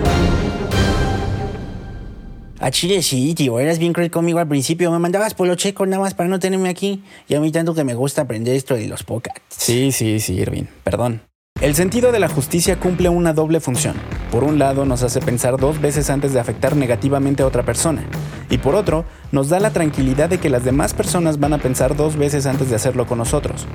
A 2.59 2.73
Chile 2.73 3.01
sí, 3.01 3.33
tío, 3.37 3.61
eras 3.61 3.79
bien 3.79 3.93
cruel 3.93 4.11
conmigo 4.11 4.41
al 4.41 4.49
principio. 4.49 4.91
Me 4.91 4.99
mandabas 4.99 5.35
por 5.35 5.47
lo 5.47 5.55
checo 5.55 5.87
nada 5.87 6.03
más 6.03 6.15
para 6.15 6.29
no 6.29 6.41
tenerme 6.41 6.69
aquí. 6.69 7.05
Y 7.29 7.37
a 7.37 7.41
mí 7.41 7.53
tanto 7.53 7.75
que 7.75 7.85
me 7.85 7.95
gusta 7.95 8.23
aprender 8.23 8.57
esto 8.57 8.75
de 8.75 8.89
los 8.89 9.05
podcasts. 9.05 9.41
Sí, 9.51 9.93
sí, 9.93 10.19
sí, 10.19 10.35
Irving, 10.35 10.65
perdón. 10.83 11.23
El 11.63 11.77
sentido 11.77 12.11
de 12.11 12.19
la 12.19 12.29
justicia 12.29 12.81
cumple 12.81 13.09
una 13.09 13.33
doble 13.35 13.61
función. 13.61 13.95
Por 14.33 14.43
un 14.43 14.59
lado, 14.59 14.85
nos 14.85 15.05
hace 15.05 15.21
pensar 15.21 15.59
dos 15.59 15.81
veces 15.81 16.11
antes 16.11 16.33
de 16.33 16.41
afectar 16.41 16.75
negativamente 16.75 17.45
a 17.45 17.47
otra 17.47 17.63
persona. 17.63 18.03
Y 18.51 18.59
por 18.59 18.75
otro, 18.75 19.05
nos 19.31 19.49
da 19.49 19.61
la 19.61 19.71
tranquilidad 19.71 20.29
de 20.29 20.39
que 20.39 20.51
las 20.51 20.65
demás 20.65 20.93
personas 20.93 21.39
van 21.39 21.53
a 21.53 21.59
pensar 21.59 21.95
dos 21.95 22.17
veces 22.17 22.47
antes 22.47 22.69
de 22.69 22.75
hacerlo 22.75 23.07
con 23.07 23.19
nosotros. 23.19 23.69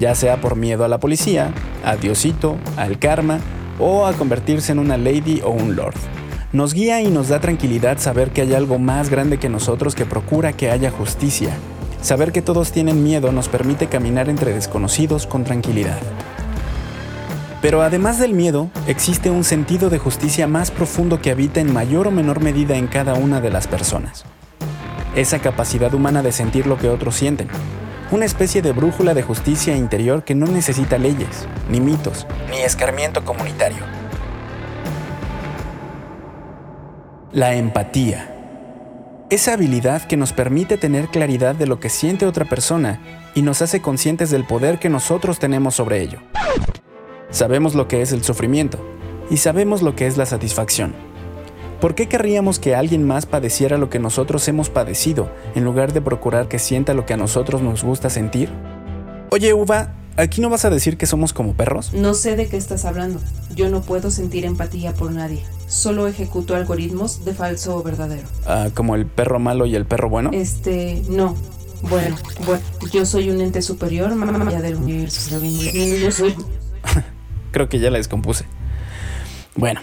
Ya 0.00 0.14
sea 0.14 0.40
por 0.40 0.56
miedo 0.56 0.82
a 0.82 0.88
la 0.88 0.98
policía, 0.98 1.52
a 1.84 1.96
Diosito, 1.96 2.56
al 2.78 2.98
karma 2.98 3.40
o 3.78 4.06
a 4.06 4.14
convertirse 4.14 4.72
en 4.72 4.78
una 4.78 4.96
lady 4.96 5.42
o 5.44 5.50
un 5.50 5.76
lord. 5.76 5.96
Nos 6.54 6.72
guía 6.72 7.02
y 7.02 7.08
nos 7.08 7.28
da 7.28 7.38
tranquilidad 7.38 7.98
saber 7.98 8.30
que 8.30 8.40
hay 8.40 8.54
algo 8.54 8.78
más 8.78 9.10
grande 9.10 9.36
que 9.36 9.50
nosotros 9.50 9.94
que 9.94 10.06
procura 10.06 10.54
que 10.54 10.70
haya 10.70 10.90
justicia. 10.90 11.50
Saber 12.00 12.32
que 12.32 12.40
todos 12.40 12.72
tienen 12.72 13.04
miedo 13.04 13.30
nos 13.30 13.50
permite 13.50 13.88
caminar 13.88 14.30
entre 14.30 14.54
desconocidos 14.54 15.26
con 15.26 15.44
tranquilidad. 15.44 15.98
Pero 17.62 17.82
además 17.82 18.18
del 18.18 18.34
miedo, 18.34 18.70
existe 18.86 19.30
un 19.30 19.42
sentido 19.42 19.88
de 19.88 19.98
justicia 19.98 20.46
más 20.46 20.70
profundo 20.70 21.20
que 21.20 21.30
habita 21.30 21.60
en 21.60 21.72
mayor 21.72 22.06
o 22.06 22.10
menor 22.10 22.40
medida 22.40 22.76
en 22.76 22.86
cada 22.86 23.14
una 23.14 23.40
de 23.40 23.50
las 23.50 23.66
personas. 23.66 24.24
Esa 25.14 25.38
capacidad 25.38 25.94
humana 25.94 26.22
de 26.22 26.32
sentir 26.32 26.66
lo 26.66 26.76
que 26.76 26.90
otros 26.90 27.16
sienten. 27.16 27.48
Una 28.10 28.26
especie 28.26 28.60
de 28.60 28.72
brújula 28.72 29.14
de 29.14 29.22
justicia 29.22 29.74
interior 29.74 30.22
que 30.22 30.34
no 30.34 30.46
necesita 30.46 30.98
leyes, 30.98 31.48
ni 31.70 31.80
mitos, 31.80 32.26
ni 32.50 32.58
escarmiento 32.58 33.24
comunitario. 33.24 33.82
La 37.32 37.54
empatía. 37.54 38.32
Esa 39.30 39.54
habilidad 39.54 40.02
que 40.02 40.16
nos 40.16 40.32
permite 40.32 40.76
tener 40.76 41.08
claridad 41.08 41.54
de 41.54 41.66
lo 41.66 41.80
que 41.80 41.88
siente 41.88 42.26
otra 42.26 42.44
persona 42.44 43.00
y 43.34 43.42
nos 43.42 43.60
hace 43.60 43.80
conscientes 43.80 44.30
del 44.30 44.44
poder 44.44 44.78
que 44.78 44.88
nosotros 44.88 45.38
tenemos 45.38 45.74
sobre 45.74 46.00
ello. 46.00 46.20
Sabemos 47.30 47.74
lo 47.74 47.88
que 47.88 48.02
es 48.02 48.12
el 48.12 48.22
sufrimiento 48.22 48.78
y 49.30 49.38
sabemos 49.38 49.82
lo 49.82 49.96
que 49.96 50.06
es 50.06 50.16
la 50.16 50.26
satisfacción. 50.26 50.94
¿Por 51.80 51.94
qué 51.94 52.08
querríamos 52.08 52.58
que 52.58 52.74
alguien 52.74 53.06
más 53.06 53.26
padeciera 53.26 53.76
lo 53.76 53.90
que 53.90 53.98
nosotros 53.98 54.46
hemos 54.48 54.70
padecido 54.70 55.28
en 55.54 55.64
lugar 55.64 55.92
de 55.92 56.00
procurar 56.00 56.48
que 56.48 56.58
sienta 56.58 56.94
lo 56.94 57.04
que 57.04 57.14
a 57.14 57.18
nosotros 57.18 57.60
nos 57.60 57.84
gusta 57.84 58.08
sentir? 58.08 58.48
Oye, 59.30 59.52
Uva, 59.52 59.92
¿aquí 60.16 60.40
no 60.40 60.48
vas 60.48 60.64
a 60.64 60.70
decir 60.70 60.96
que 60.96 61.06
somos 61.06 61.34
como 61.34 61.52
perros? 61.52 61.92
No 61.92 62.14
sé 62.14 62.36
de 62.36 62.48
qué 62.48 62.56
estás 62.56 62.86
hablando. 62.86 63.20
Yo 63.54 63.68
no 63.68 63.82
puedo 63.82 64.10
sentir 64.10 64.46
empatía 64.46 64.94
por 64.94 65.12
nadie. 65.12 65.42
Solo 65.66 66.06
ejecuto 66.06 66.54
algoritmos 66.54 67.24
de 67.24 67.34
falso 67.34 67.76
o 67.76 67.82
verdadero. 67.82 68.26
Ah, 68.46 68.68
¿Como 68.72 68.94
el 68.94 69.04
perro 69.04 69.38
malo 69.38 69.66
y 69.66 69.74
el 69.74 69.84
perro 69.84 70.08
bueno? 70.08 70.30
Este, 70.32 71.02
no. 71.10 71.34
Bueno, 71.90 72.16
bueno, 72.46 72.62
yo 72.90 73.04
soy 73.04 73.28
un 73.28 73.40
ente 73.40 73.60
superior, 73.60 74.10
allá 74.12 74.62
del 74.62 74.76
universo. 74.76 75.38
Yo 75.38 76.10
soy 76.10 76.34
Creo 77.56 77.70
que 77.70 77.78
ya 77.78 77.90
la 77.90 77.96
descompuse. 77.96 78.44
Bueno, 79.54 79.80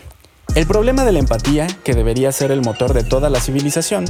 El 0.53 0.67
problema 0.67 1.05
de 1.05 1.11
la 1.11 1.17
empatía, 1.17 1.65
que 1.83 1.95
debería 1.95 2.31
ser 2.31 2.51
el 2.51 2.61
motor 2.61 2.93
de 2.93 3.03
toda 3.03 3.31
la 3.31 3.39
civilización, 3.39 4.05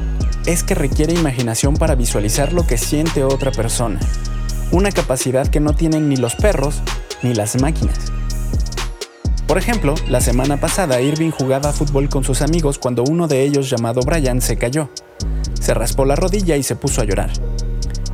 es 0.45 0.63
que 0.63 0.75
requiere 0.75 1.13
imaginación 1.13 1.75
para 1.75 1.95
visualizar 1.95 2.51
lo 2.51 2.67
que 2.67 2.77
siente 2.77 3.23
otra 3.23 3.51
persona, 3.51 4.01
una 4.73 4.91
capacidad 4.91 5.47
que 5.47 5.61
no 5.61 5.73
tienen 5.73 6.09
ni 6.09 6.17
los 6.17 6.35
perros 6.35 6.81
ni 7.21 7.33
las 7.33 7.61
máquinas. 7.61 8.11
Por 9.47 9.57
ejemplo, 9.57 9.95
la 10.09 10.19
semana 10.19 10.59
pasada 10.59 10.99
Irving 10.99 11.31
jugaba 11.31 11.71
fútbol 11.71 12.09
con 12.09 12.25
sus 12.25 12.41
amigos 12.41 12.77
cuando 12.77 13.05
uno 13.05 13.29
de 13.29 13.43
ellos 13.43 13.69
llamado 13.69 14.01
Brian 14.01 14.41
se 14.41 14.57
cayó. 14.57 14.89
Se 15.61 15.73
raspó 15.73 16.03
la 16.03 16.17
rodilla 16.17 16.57
y 16.57 16.63
se 16.63 16.75
puso 16.75 16.99
a 16.99 17.05
llorar. 17.05 17.31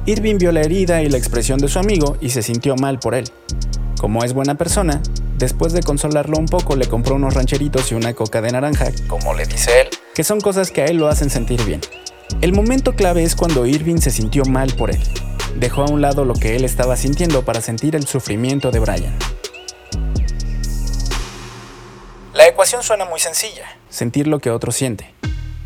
Irving 0.06 0.38
vio 0.38 0.52
la 0.52 0.62
herida 0.62 1.02
y 1.02 1.10
la 1.10 1.18
expresión 1.18 1.58
de 1.58 1.70
su 1.70 1.80
amigo 1.80 2.18
y 2.22 2.30
se 2.30 2.44
sintió 2.44 2.76
mal 2.76 3.00
por 3.00 3.16
él. 3.16 3.26
Como 4.00 4.24
es 4.24 4.32
buena 4.34 4.56
persona, 4.56 5.02
después 5.40 5.72
de 5.72 5.82
consolarlo 5.82 6.38
un 6.38 6.48
poco 6.48 6.76
le 6.76 6.88
compró 6.88 7.16
unos 7.16 7.34
rancheritos 7.34 7.92
y 7.92 7.96
una 7.96 8.14
coca 8.14 8.42
de 8.42 8.52
naranja, 8.52 8.92
como 9.08 9.34
le 9.34 9.46
dice 9.46 9.82
él, 9.82 9.88
que 10.14 10.26
son 10.26 10.42
cosas 10.42 10.70
que 10.70 10.82
a 10.82 10.86
él 10.86 10.98
lo 10.98 11.08
hacen 11.08 11.30
sentir 11.30 11.64
bien. 11.64 11.80
El 12.42 12.54
momento 12.54 12.94
clave 12.94 13.24
es 13.24 13.36
cuando 13.36 13.66
Irving 13.66 13.98
se 13.98 14.12
sintió 14.12 14.44
mal 14.46 14.74
por 14.74 14.92
él. 14.92 15.02
Dejó 15.56 15.84
a 15.84 15.90
un 15.90 16.02
lado 16.02 16.26
lo 16.26 16.34
que 16.34 16.56
él 16.56 16.66
estaba 16.66 16.96
sintiendo 16.98 17.44
para 17.44 17.62
sentir 17.62 17.96
el 17.96 18.06
sufrimiento 18.06 18.70
de 18.70 18.80
Brian. 18.80 19.18
La 22.34 22.48
ecuación 22.48 22.84
suena 22.84 23.06
muy 23.06 23.20
sencilla, 23.20 23.66
sentir 23.90 24.28
lo 24.28 24.40
que 24.40 24.52
otro 24.52 24.72
siente. 24.72 25.14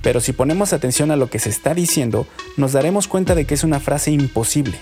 Pero 0.02 0.22
si 0.22 0.34
ponemos 0.34 0.72
atención 0.72 1.12
a 1.12 1.16
lo 1.16 1.30
que 1.30 1.40
se 1.40 1.50
está 1.50 1.74
diciendo, 1.74 2.28
nos 2.58 2.74
daremos 2.74 3.08
cuenta 3.08 3.36
de 3.36 3.46
que 3.46 3.56
es 3.56 3.64
una 3.64 3.80
frase 3.80 4.12
imposible. 4.12 4.80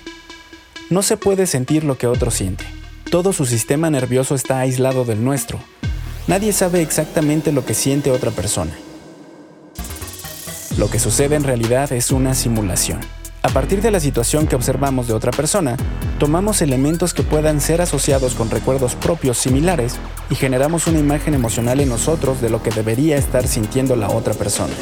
No 0.90 1.02
se 1.02 1.16
puede 1.16 1.48
sentir 1.48 1.84
lo 1.86 1.98
que 1.98 2.08
otro 2.08 2.30
siente. 2.30 2.66
Todo 3.10 3.34
su 3.34 3.46
sistema 3.46 3.90
nervioso 3.90 4.36
está 4.36 4.60
aislado 4.60 5.06
del 5.06 5.24
nuestro. 5.24 5.60
Nadie 6.28 6.54
sabe 6.54 6.82
exactamente 6.82 7.52
lo 7.52 7.66
que 7.66 7.74
siente 7.74 8.12
otra 8.12 8.32
persona. 8.32 8.72
Lo 10.78 10.90
que 10.90 11.00
sucede 11.00 11.36
en 11.36 11.44
realidad 11.44 11.92
es 11.92 12.12
una 12.12 12.34
simulación. 12.34 13.00
A 13.44 13.50
partir 13.50 13.82
de 13.82 13.92
la 13.92 14.00
situación 14.00 14.48
que 14.48 14.56
observamos 14.56 15.08
de 15.08 15.14
otra 15.14 15.32
persona, 15.32 15.76
tomamos 16.20 16.62
elementos 16.62 17.14
que 17.14 17.24
puedan 17.24 17.60
ser 17.60 17.82
asociados 17.82 18.36
con 18.36 18.50
recuerdos 18.50 18.96
propios 18.96 19.38
similares 19.38 19.96
y 20.30 20.36
generamos 20.36 20.88
una 20.88 21.00
imagen 21.00 21.34
emocional 21.34 21.80
en 21.80 21.90
nosotros 21.90 22.40
de 22.40 22.52
lo 22.52 22.62
que 22.62 22.70
debería 22.70 23.18
estar 23.18 23.48
sintiendo 23.48 23.96
la 23.96 24.10
otra 24.10 24.36
persona. 24.36 24.74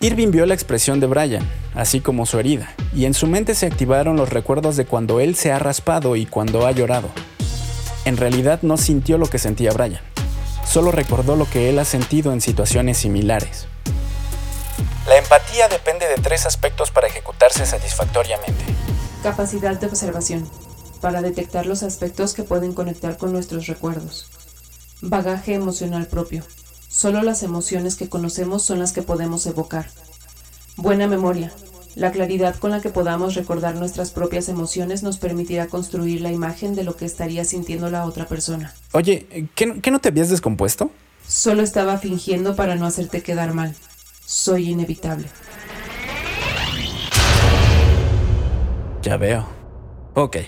Irving 0.00 0.30
vio 0.30 0.44
la 0.44 0.52
expresión 0.52 1.00
de 1.00 1.06
Brian, 1.06 1.48
así 1.74 2.00
como 2.00 2.26
su 2.26 2.38
herida, 2.38 2.74
y 2.94 3.06
en 3.06 3.14
su 3.14 3.26
mente 3.26 3.54
se 3.54 3.64
activaron 3.64 4.16
los 4.16 4.28
recuerdos 4.28 4.76
de 4.76 4.84
cuando 4.84 5.20
él 5.20 5.36
se 5.36 5.52
ha 5.52 5.58
raspado 5.58 6.16
y 6.16 6.26
cuando 6.26 6.66
ha 6.66 6.72
llorado. 6.72 7.08
En 8.04 8.18
realidad 8.18 8.60
no 8.60 8.76
sintió 8.76 9.16
lo 9.16 9.26
que 9.26 9.38
sentía 9.38 9.72
Brian, 9.72 10.02
solo 10.66 10.92
recordó 10.92 11.34
lo 11.34 11.48
que 11.48 11.70
él 11.70 11.78
ha 11.78 11.86
sentido 11.86 12.34
en 12.34 12.42
situaciones 12.42 12.98
similares. 12.98 13.68
La 15.08 15.16
empatía 15.16 15.66
depende 15.68 16.06
de 16.06 16.16
tres 16.16 16.44
aspectos 16.44 16.90
para 16.90 17.06
ejecutarse 17.06 17.64
satisfactoriamente. 17.64 18.64
Capacidad 19.22 19.80
de 19.80 19.86
observación, 19.86 20.46
para 21.00 21.22
detectar 21.22 21.64
los 21.64 21.82
aspectos 21.82 22.34
que 22.34 22.42
pueden 22.42 22.74
conectar 22.74 23.16
con 23.16 23.32
nuestros 23.32 23.66
recuerdos. 23.66 24.28
Bagaje 25.00 25.54
emocional 25.54 26.06
propio, 26.06 26.42
Solo 26.96 27.20
las 27.20 27.42
emociones 27.42 27.94
que 27.94 28.08
conocemos 28.08 28.62
son 28.62 28.78
las 28.78 28.94
que 28.94 29.02
podemos 29.02 29.44
evocar. 29.44 29.90
Buena 30.78 31.06
memoria. 31.06 31.52
La 31.94 32.10
claridad 32.10 32.56
con 32.56 32.70
la 32.70 32.80
que 32.80 32.88
podamos 32.88 33.34
recordar 33.34 33.74
nuestras 33.74 34.12
propias 34.12 34.48
emociones 34.48 35.02
nos 35.02 35.18
permitirá 35.18 35.66
construir 35.66 36.22
la 36.22 36.32
imagen 36.32 36.74
de 36.74 36.84
lo 36.84 36.96
que 36.96 37.04
estaría 37.04 37.44
sintiendo 37.44 37.90
la 37.90 38.06
otra 38.06 38.24
persona. 38.24 38.72
Oye, 38.92 39.26
¿qué, 39.54 39.78
qué 39.82 39.90
no 39.90 39.98
te 39.98 40.08
habías 40.08 40.30
descompuesto? 40.30 40.90
Solo 41.28 41.60
estaba 41.60 41.98
fingiendo 41.98 42.56
para 42.56 42.76
no 42.76 42.86
hacerte 42.86 43.22
quedar 43.22 43.52
mal. 43.52 43.74
Soy 44.24 44.70
inevitable. 44.70 45.28
Ya 49.02 49.18
veo. 49.18 49.46
Ok. 50.14 50.38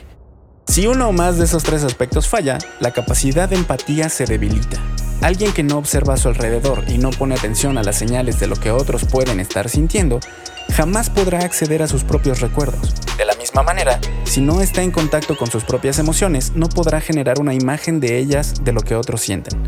Si 0.67 0.87
uno 0.87 1.11
o 1.11 1.13
más 1.13 1.37
de 1.37 1.45
esos 1.45 1.63
tres 1.63 1.85
aspectos 1.85 2.27
falla, 2.27 2.57
la 2.81 2.95
capacidad 2.95 3.51
de 3.51 3.57
empatía 3.57 4.09
se 4.09 4.25
debilita. 4.25 4.81
Alguien 5.21 5.53
que 5.53 5.65
no 5.65 5.79
observa 5.79 6.15
a 6.15 6.17
su 6.17 6.29
alrededor 6.29 6.85
y 6.87 6.99
no 6.99 7.11
pone 7.11 7.35
atención 7.35 7.77
a 7.77 7.83
las 7.83 7.97
señales 7.97 8.39
de 8.39 8.47
lo 8.47 8.55
que 8.55 8.71
otros 8.71 9.05
pueden 9.05 9.41
estar 9.41 9.69
sintiendo, 9.69 10.21
jamás 10.77 11.11
podrá 11.11 11.41
acceder 11.41 11.83
a 11.83 11.89
sus 11.89 12.05
propios 12.05 12.41
recuerdos. 12.41 12.95
De 13.17 13.25
la 13.25 13.35
misma 13.35 13.65
manera, 13.65 14.01
si 14.23 14.41
no 14.41 14.61
está 14.61 14.83
en 14.83 14.93
contacto 14.93 15.37
con 15.37 15.51
sus 15.51 15.65
propias 15.65 15.99
emociones, 15.99 16.53
no 16.55 16.69
podrá 16.69 17.01
generar 17.01 17.41
una 17.41 17.53
imagen 17.53 17.99
de 17.99 18.17
ellas 18.17 18.63
de 18.63 18.73
lo 18.73 18.81
que 18.81 18.95
otros 18.95 19.21
sienten. 19.21 19.61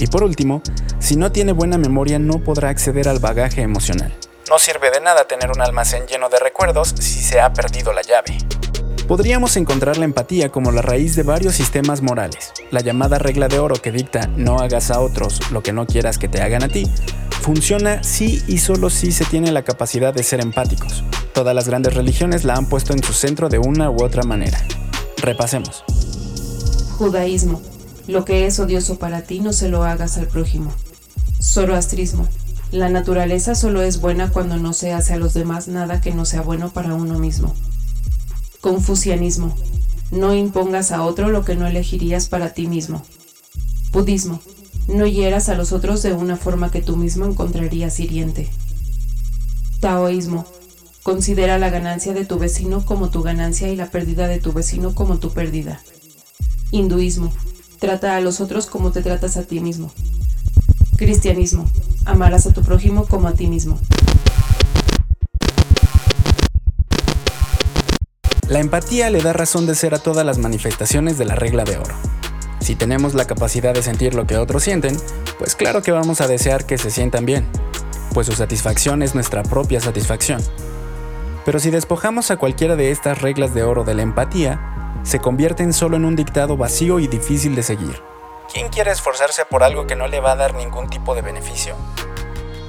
Y 0.00 0.08
por 0.08 0.24
último, 0.24 0.62
si 0.98 1.14
no 1.14 1.30
tiene 1.30 1.52
buena 1.52 1.78
memoria 1.78 2.18
no 2.18 2.40
podrá 2.40 2.68
acceder 2.70 3.08
al 3.08 3.20
bagaje 3.20 3.62
emocional. 3.62 4.12
No 4.50 4.58
sirve 4.58 4.90
de 4.90 5.00
nada 5.00 5.28
tener 5.28 5.50
un 5.52 5.60
almacén 5.60 6.06
lleno 6.06 6.28
de 6.28 6.40
recuerdos 6.40 6.92
si 6.98 7.22
se 7.22 7.40
ha 7.40 7.52
perdido 7.52 7.92
la 7.92 8.02
llave 8.02 8.36
podríamos 9.06 9.56
encontrar 9.56 9.98
la 9.98 10.04
empatía 10.04 10.50
como 10.50 10.72
la 10.72 10.82
raíz 10.82 11.14
de 11.16 11.22
varios 11.22 11.54
sistemas 11.54 12.02
morales. 12.02 12.52
La 12.70 12.80
llamada 12.80 13.18
regla 13.18 13.48
de 13.48 13.58
oro 13.58 13.76
que 13.76 13.92
dicta 13.92 14.26
no 14.36 14.58
hagas 14.58 14.90
a 14.90 15.00
otros 15.00 15.40
lo 15.50 15.62
que 15.62 15.72
no 15.72 15.86
quieras 15.86 16.18
que 16.18 16.28
te 16.28 16.42
hagan 16.42 16.64
a 16.64 16.68
ti, 16.68 16.90
funciona 17.40 18.02
si 18.02 18.42
y 18.48 18.58
solo 18.58 18.90
si 18.90 19.12
se 19.12 19.24
tiene 19.24 19.52
la 19.52 19.62
capacidad 19.62 20.12
de 20.12 20.22
ser 20.22 20.40
empáticos. 20.40 21.04
Todas 21.32 21.54
las 21.54 21.68
grandes 21.68 21.94
religiones 21.94 22.44
la 22.44 22.54
han 22.54 22.66
puesto 22.66 22.92
en 22.92 23.02
su 23.02 23.12
centro 23.12 23.48
de 23.48 23.58
una 23.58 23.90
u 23.90 24.02
otra 24.02 24.24
manera. 24.24 24.58
Repasemos. 25.18 25.84
Judaísmo. 26.98 27.62
Lo 28.08 28.24
que 28.24 28.46
es 28.46 28.58
odioso 28.58 28.98
para 28.98 29.22
ti 29.22 29.40
no 29.40 29.52
se 29.52 29.68
lo 29.68 29.84
hagas 29.84 30.16
al 30.18 30.26
prójimo. 30.26 30.72
Zoroastrismo. 31.40 32.26
La 32.72 32.88
naturaleza 32.88 33.54
solo 33.54 33.82
es 33.82 34.00
buena 34.00 34.30
cuando 34.30 34.56
no 34.56 34.72
se 34.72 34.92
hace 34.92 35.14
a 35.14 35.18
los 35.18 35.34
demás 35.34 35.68
nada 35.68 36.00
que 36.00 36.12
no 36.12 36.24
sea 36.24 36.40
bueno 36.40 36.70
para 36.70 36.94
uno 36.94 37.18
mismo. 37.18 37.54
Confucianismo. 38.60 39.54
No 40.10 40.34
impongas 40.34 40.92
a 40.92 41.02
otro 41.02 41.28
lo 41.30 41.44
que 41.44 41.56
no 41.56 41.66
elegirías 41.66 42.28
para 42.28 42.54
ti 42.54 42.66
mismo. 42.66 43.02
Budismo. 43.92 44.40
No 44.88 45.06
hieras 45.06 45.48
a 45.48 45.54
los 45.54 45.72
otros 45.72 46.02
de 46.02 46.12
una 46.12 46.36
forma 46.36 46.70
que 46.70 46.80
tú 46.80 46.96
mismo 46.96 47.24
encontrarías 47.24 47.98
hiriente. 47.98 48.48
Taoísmo. 49.80 50.46
Considera 51.02 51.58
la 51.58 51.70
ganancia 51.70 52.14
de 52.14 52.24
tu 52.24 52.38
vecino 52.38 52.84
como 52.84 53.10
tu 53.10 53.22
ganancia 53.22 53.68
y 53.68 53.76
la 53.76 53.90
pérdida 53.90 54.26
de 54.26 54.40
tu 54.40 54.52
vecino 54.52 54.94
como 54.94 55.18
tu 55.18 55.32
pérdida. 55.32 55.80
Hinduismo. 56.70 57.32
Trata 57.78 58.16
a 58.16 58.20
los 58.20 58.40
otros 58.40 58.66
como 58.66 58.90
te 58.90 59.02
tratas 59.02 59.36
a 59.36 59.42
ti 59.42 59.60
mismo. 59.60 59.92
Cristianismo. 60.96 61.70
Amarás 62.04 62.46
a 62.46 62.52
tu 62.52 62.62
prójimo 62.62 63.06
como 63.06 63.28
a 63.28 63.32
ti 63.32 63.48
mismo. 63.48 63.78
La 68.48 68.60
empatía 68.60 69.10
le 69.10 69.20
da 69.22 69.32
razón 69.32 69.66
de 69.66 69.74
ser 69.74 69.92
a 69.92 69.98
todas 69.98 70.24
las 70.24 70.38
manifestaciones 70.38 71.18
de 71.18 71.24
la 71.24 71.34
regla 71.34 71.64
de 71.64 71.78
oro. 71.78 71.96
Si 72.60 72.76
tenemos 72.76 73.14
la 73.14 73.24
capacidad 73.24 73.74
de 73.74 73.82
sentir 73.82 74.14
lo 74.14 74.24
que 74.28 74.36
otros 74.36 74.62
sienten, 74.62 74.96
pues 75.36 75.56
claro 75.56 75.82
que 75.82 75.90
vamos 75.90 76.20
a 76.20 76.28
desear 76.28 76.64
que 76.64 76.78
se 76.78 76.92
sientan 76.92 77.26
bien, 77.26 77.48
pues 78.14 78.28
su 78.28 78.34
satisfacción 78.34 79.02
es 79.02 79.16
nuestra 79.16 79.42
propia 79.42 79.80
satisfacción. 79.80 80.40
Pero 81.44 81.58
si 81.58 81.70
despojamos 81.70 82.30
a 82.30 82.36
cualquiera 82.36 82.76
de 82.76 82.92
estas 82.92 83.20
reglas 83.20 83.52
de 83.52 83.64
oro 83.64 83.82
de 83.82 83.94
la 83.94 84.02
empatía, 84.02 85.00
se 85.02 85.18
convierten 85.18 85.72
solo 85.72 85.96
en 85.96 86.04
un 86.04 86.14
dictado 86.14 86.56
vacío 86.56 87.00
y 87.00 87.08
difícil 87.08 87.56
de 87.56 87.64
seguir. 87.64 88.00
¿Quién 88.52 88.68
quiere 88.68 88.92
esforzarse 88.92 89.44
por 89.44 89.64
algo 89.64 89.88
que 89.88 89.96
no 89.96 90.06
le 90.06 90.20
va 90.20 90.32
a 90.32 90.36
dar 90.36 90.54
ningún 90.54 90.88
tipo 90.88 91.16
de 91.16 91.22
beneficio? 91.22 91.74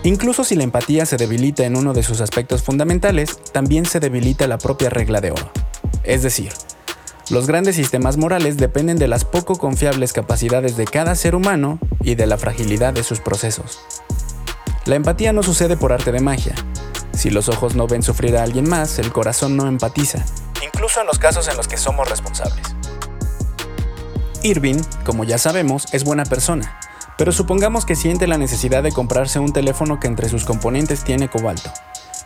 Incluso 0.01 0.43
si 0.43 0.55
la 0.55 0.63
empatía 0.63 1.05
se 1.05 1.17
debilita 1.17 1.65
en 1.65 1.75
uno 1.75 1.93
de 1.93 2.01
sus 2.01 2.19
aspectos 2.19 2.63
fundamentales, 2.63 3.37
también 3.51 3.85
se 3.85 3.99
debilita 3.99 4.47
la 4.47 4.57
propia 4.57 4.89
regla 4.89 5.21
de 5.21 5.31
oro. 5.31 5.51
Es 6.07 6.23
decir, 6.23 6.53
los 7.29 7.47
grandes 7.47 7.75
sistemas 7.75 8.15
morales 8.15 8.55
dependen 8.55 8.97
de 8.97 9.09
las 9.09 9.25
poco 9.25 9.57
confiables 9.57 10.13
capacidades 10.13 10.77
de 10.77 10.85
cada 10.85 11.15
ser 11.15 11.35
humano 11.35 11.79
y 12.01 12.15
de 12.15 12.25
la 12.25 12.37
fragilidad 12.37 12.93
de 12.93 13.03
sus 13.03 13.19
procesos. 13.19 13.81
La 14.85 14.95
empatía 14.95 15.33
no 15.33 15.43
sucede 15.43 15.75
por 15.75 15.91
arte 15.91 16.13
de 16.13 16.21
magia. 16.21 16.55
Si 17.11 17.29
los 17.29 17.49
ojos 17.49 17.75
no 17.75 17.87
ven 17.87 18.03
sufrir 18.03 18.37
a 18.37 18.43
alguien 18.43 18.69
más, 18.69 18.99
el 18.99 19.11
corazón 19.11 19.57
no 19.57 19.67
empatiza, 19.67 20.23
incluso 20.63 21.01
en 21.01 21.07
los 21.07 21.19
casos 21.19 21.49
en 21.49 21.57
los 21.57 21.67
que 21.67 21.75
somos 21.75 22.09
responsables. 22.09 22.73
Irving, 24.43 24.79
como 25.03 25.25
ya 25.25 25.37
sabemos, 25.37 25.87
es 25.91 26.05
buena 26.05 26.23
persona, 26.23 26.79
pero 27.17 27.33
supongamos 27.33 27.85
que 27.85 27.97
siente 27.97 28.27
la 28.27 28.37
necesidad 28.37 28.81
de 28.81 28.93
comprarse 28.93 29.39
un 29.39 29.51
teléfono 29.51 29.99
que 29.99 30.07
entre 30.07 30.29
sus 30.29 30.45
componentes 30.45 31.03
tiene 31.03 31.27
cobalto 31.27 31.69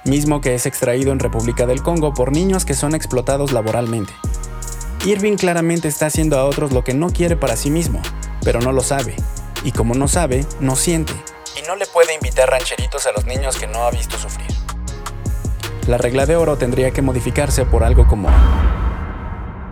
mismo 0.05 0.41
que 0.41 0.55
es 0.55 0.65
extraído 0.65 1.11
en 1.11 1.19
República 1.19 1.65
del 1.65 1.83
Congo 1.83 2.13
por 2.13 2.31
niños 2.31 2.65
que 2.65 2.73
son 2.73 2.95
explotados 2.95 3.51
laboralmente. 3.51 4.13
Irving 5.05 5.35
claramente 5.35 5.87
está 5.87 6.07
haciendo 6.07 6.37
a 6.37 6.45
otros 6.45 6.71
lo 6.71 6.83
que 6.83 6.93
no 6.93 7.09
quiere 7.09 7.35
para 7.35 7.55
sí 7.55 7.69
mismo, 7.69 8.01
pero 8.43 8.61
no 8.61 8.71
lo 8.71 8.81
sabe, 8.81 9.15
y 9.63 9.71
como 9.71 9.95
no 9.95 10.07
sabe, 10.07 10.45
no 10.59 10.75
siente, 10.75 11.13
y 11.57 11.67
no 11.67 11.75
le 11.75 11.85
puede 11.85 12.13
invitar 12.13 12.49
rancheritos 12.49 13.05
a 13.07 13.11
los 13.11 13.25
niños 13.25 13.57
que 13.57 13.67
no 13.67 13.83
ha 13.83 13.91
visto 13.91 14.17
sufrir. 14.17 14.47
La 15.87 15.97
regla 15.97 16.25
de 16.25 16.35
oro 16.35 16.57
tendría 16.57 16.91
que 16.91 17.01
modificarse 17.01 17.65
por 17.65 17.83
algo 17.83 18.07
como, 18.07 18.29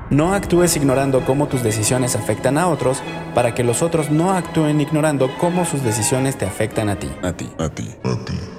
No 0.09 0.33
actúes 0.33 0.75
ignorando 0.75 1.23
cómo 1.23 1.47
tus 1.47 1.61
decisiones 1.61 2.15
afectan 2.15 2.57
a 2.57 2.67
otros 2.67 3.01
para 3.35 3.53
que 3.53 3.63
los 3.63 3.83
otros 3.83 4.09
no 4.09 4.31
actúen 4.31 4.81
ignorando 4.81 5.29
cómo 5.37 5.65
sus 5.65 5.83
decisiones 5.83 6.37
te 6.37 6.45
afectan 6.45 6.89
a 6.89 6.97
ti. 6.97 7.11
A 7.21 7.33
ti, 7.33 7.51
a 7.59 7.69
ti, 7.69 7.95
a 8.03 8.25
ti. 8.25 8.58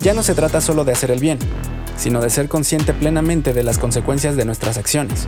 Ya 0.00 0.14
no 0.14 0.22
se 0.22 0.34
trata 0.34 0.60
solo 0.60 0.84
de 0.84 0.92
hacer 0.92 1.10
el 1.10 1.20
bien, 1.20 1.38
sino 1.96 2.20
de 2.20 2.30
ser 2.30 2.48
consciente 2.48 2.92
plenamente 2.92 3.52
de 3.52 3.62
las 3.62 3.78
consecuencias 3.78 4.36
de 4.36 4.44
nuestras 4.44 4.78
acciones. 4.78 5.26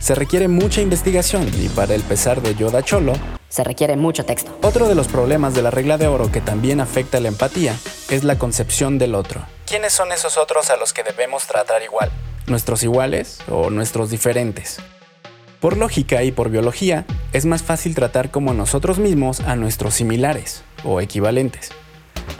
Se 0.00 0.14
requiere 0.14 0.48
mucha 0.48 0.80
investigación 0.80 1.48
y 1.60 1.68
para 1.68 1.94
el 1.94 2.02
pesar 2.02 2.40
de 2.40 2.54
Yoda 2.54 2.82
Cholo, 2.82 3.14
Se 3.48 3.64
requiere 3.64 3.96
mucho 3.96 4.24
texto. 4.24 4.56
otro 4.62 4.88
de 4.88 4.94
los 4.94 5.08
problemas 5.08 5.54
de 5.54 5.62
la 5.62 5.70
regla 5.70 5.98
de 5.98 6.06
oro 6.06 6.30
que 6.30 6.40
también 6.40 6.80
afecta 6.80 7.18
la 7.20 7.28
empatía 7.28 7.76
es 8.10 8.22
la 8.22 8.38
concepción 8.38 8.98
del 8.98 9.14
otro. 9.14 9.42
¿Quiénes 9.66 9.92
son 9.92 10.12
esos 10.12 10.36
otros 10.36 10.70
a 10.70 10.76
los 10.76 10.92
que 10.92 11.02
debemos 11.02 11.46
tratar 11.46 11.82
igual? 11.82 12.10
¿Nuestros 12.46 12.82
iguales 12.82 13.38
o 13.48 13.70
nuestros 13.70 14.10
diferentes? 14.10 14.78
Por 15.60 15.76
lógica 15.76 16.22
y 16.22 16.30
por 16.30 16.50
biología, 16.50 17.04
es 17.32 17.44
más 17.44 17.62
fácil 17.62 17.94
tratar 17.94 18.30
como 18.30 18.54
nosotros 18.54 18.98
mismos 18.98 19.40
a 19.40 19.56
nuestros 19.56 19.94
similares 19.94 20.62
o 20.84 21.00
equivalentes. 21.00 21.70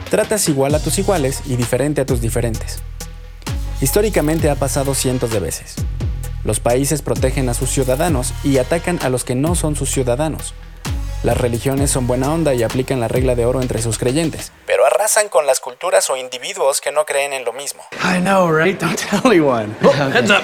Tratas 0.09 0.49
igual 0.49 0.75
a 0.75 0.79
tus 0.79 0.97
iguales 0.99 1.41
y 1.45 1.55
diferente 1.55 2.01
a 2.01 2.05
tus 2.05 2.21
diferentes. 2.21 2.79
Históricamente 3.81 4.49
ha 4.49 4.55
pasado 4.55 4.93
cientos 4.93 5.31
de 5.31 5.39
veces. 5.39 5.75
Los 6.43 6.59
países 6.59 7.01
protegen 7.01 7.49
a 7.49 7.53
sus 7.53 7.69
ciudadanos 7.69 8.33
y 8.43 8.57
atacan 8.57 8.99
a 9.03 9.09
los 9.09 9.23
que 9.23 9.35
no 9.35 9.55
son 9.55 9.75
sus 9.75 9.91
ciudadanos. 9.91 10.53
Las 11.21 11.37
religiones 11.37 11.91
son 11.91 12.07
buena 12.07 12.31
onda 12.31 12.53
y 12.53 12.63
aplican 12.63 13.01
la 13.01 13.09
regla 13.09 13.35
de 13.35 13.45
oro 13.45 13.61
entre 13.61 13.81
sus 13.81 13.97
creyentes, 13.97 14.53
pero 14.65 14.85
arrasan 14.85 15.27
con 15.27 15.45
las 15.45 15.59
culturas 15.59 16.09
o 16.09 16.15
individuos 16.15 16.79
que 16.79 16.93
no 16.93 17.05
creen 17.05 17.33
en 17.33 17.43
lo 17.43 17.51
mismo. 17.51 17.83
I 18.03 18.21
know, 18.21 18.49
right? 18.49 18.79
Don't 18.79 18.97
tell 18.97 19.19
anyone. 19.25 19.75
heads 20.13 20.31
up. 20.31 20.43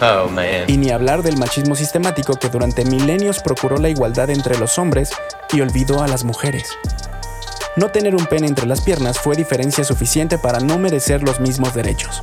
Oh, 0.00 0.28
man. 0.28 0.64
Y 0.66 0.78
ni 0.78 0.90
hablar 0.90 1.22
del 1.22 1.36
machismo 1.36 1.74
sistemático 1.74 2.34
que 2.34 2.48
durante 2.48 2.84
milenios 2.84 3.40
procuró 3.40 3.76
la 3.76 3.90
igualdad 3.90 4.30
entre 4.30 4.58
los 4.58 4.78
hombres 4.78 5.10
y 5.52 5.60
olvidó 5.60 6.02
a 6.02 6.08
las 6.08 6.24
mujeres. 6.24 6.70
No 7.74 7.88
tener 7.88 8.14
un 8.14 8.26
pene 8.26 8.48
entre 8.48 8.66
las 8.66 8.82
piernas 8.82 9.18
fue 9.18 9.34
diferencia 9.34 9.82
suficiente 9.82 10.36
para 10.36 10.60
no 10.60 10.78
merecer 10.78 11.22
los 11.22 11.40
mismos 11.40 11.72
derechos. 11.72 12.20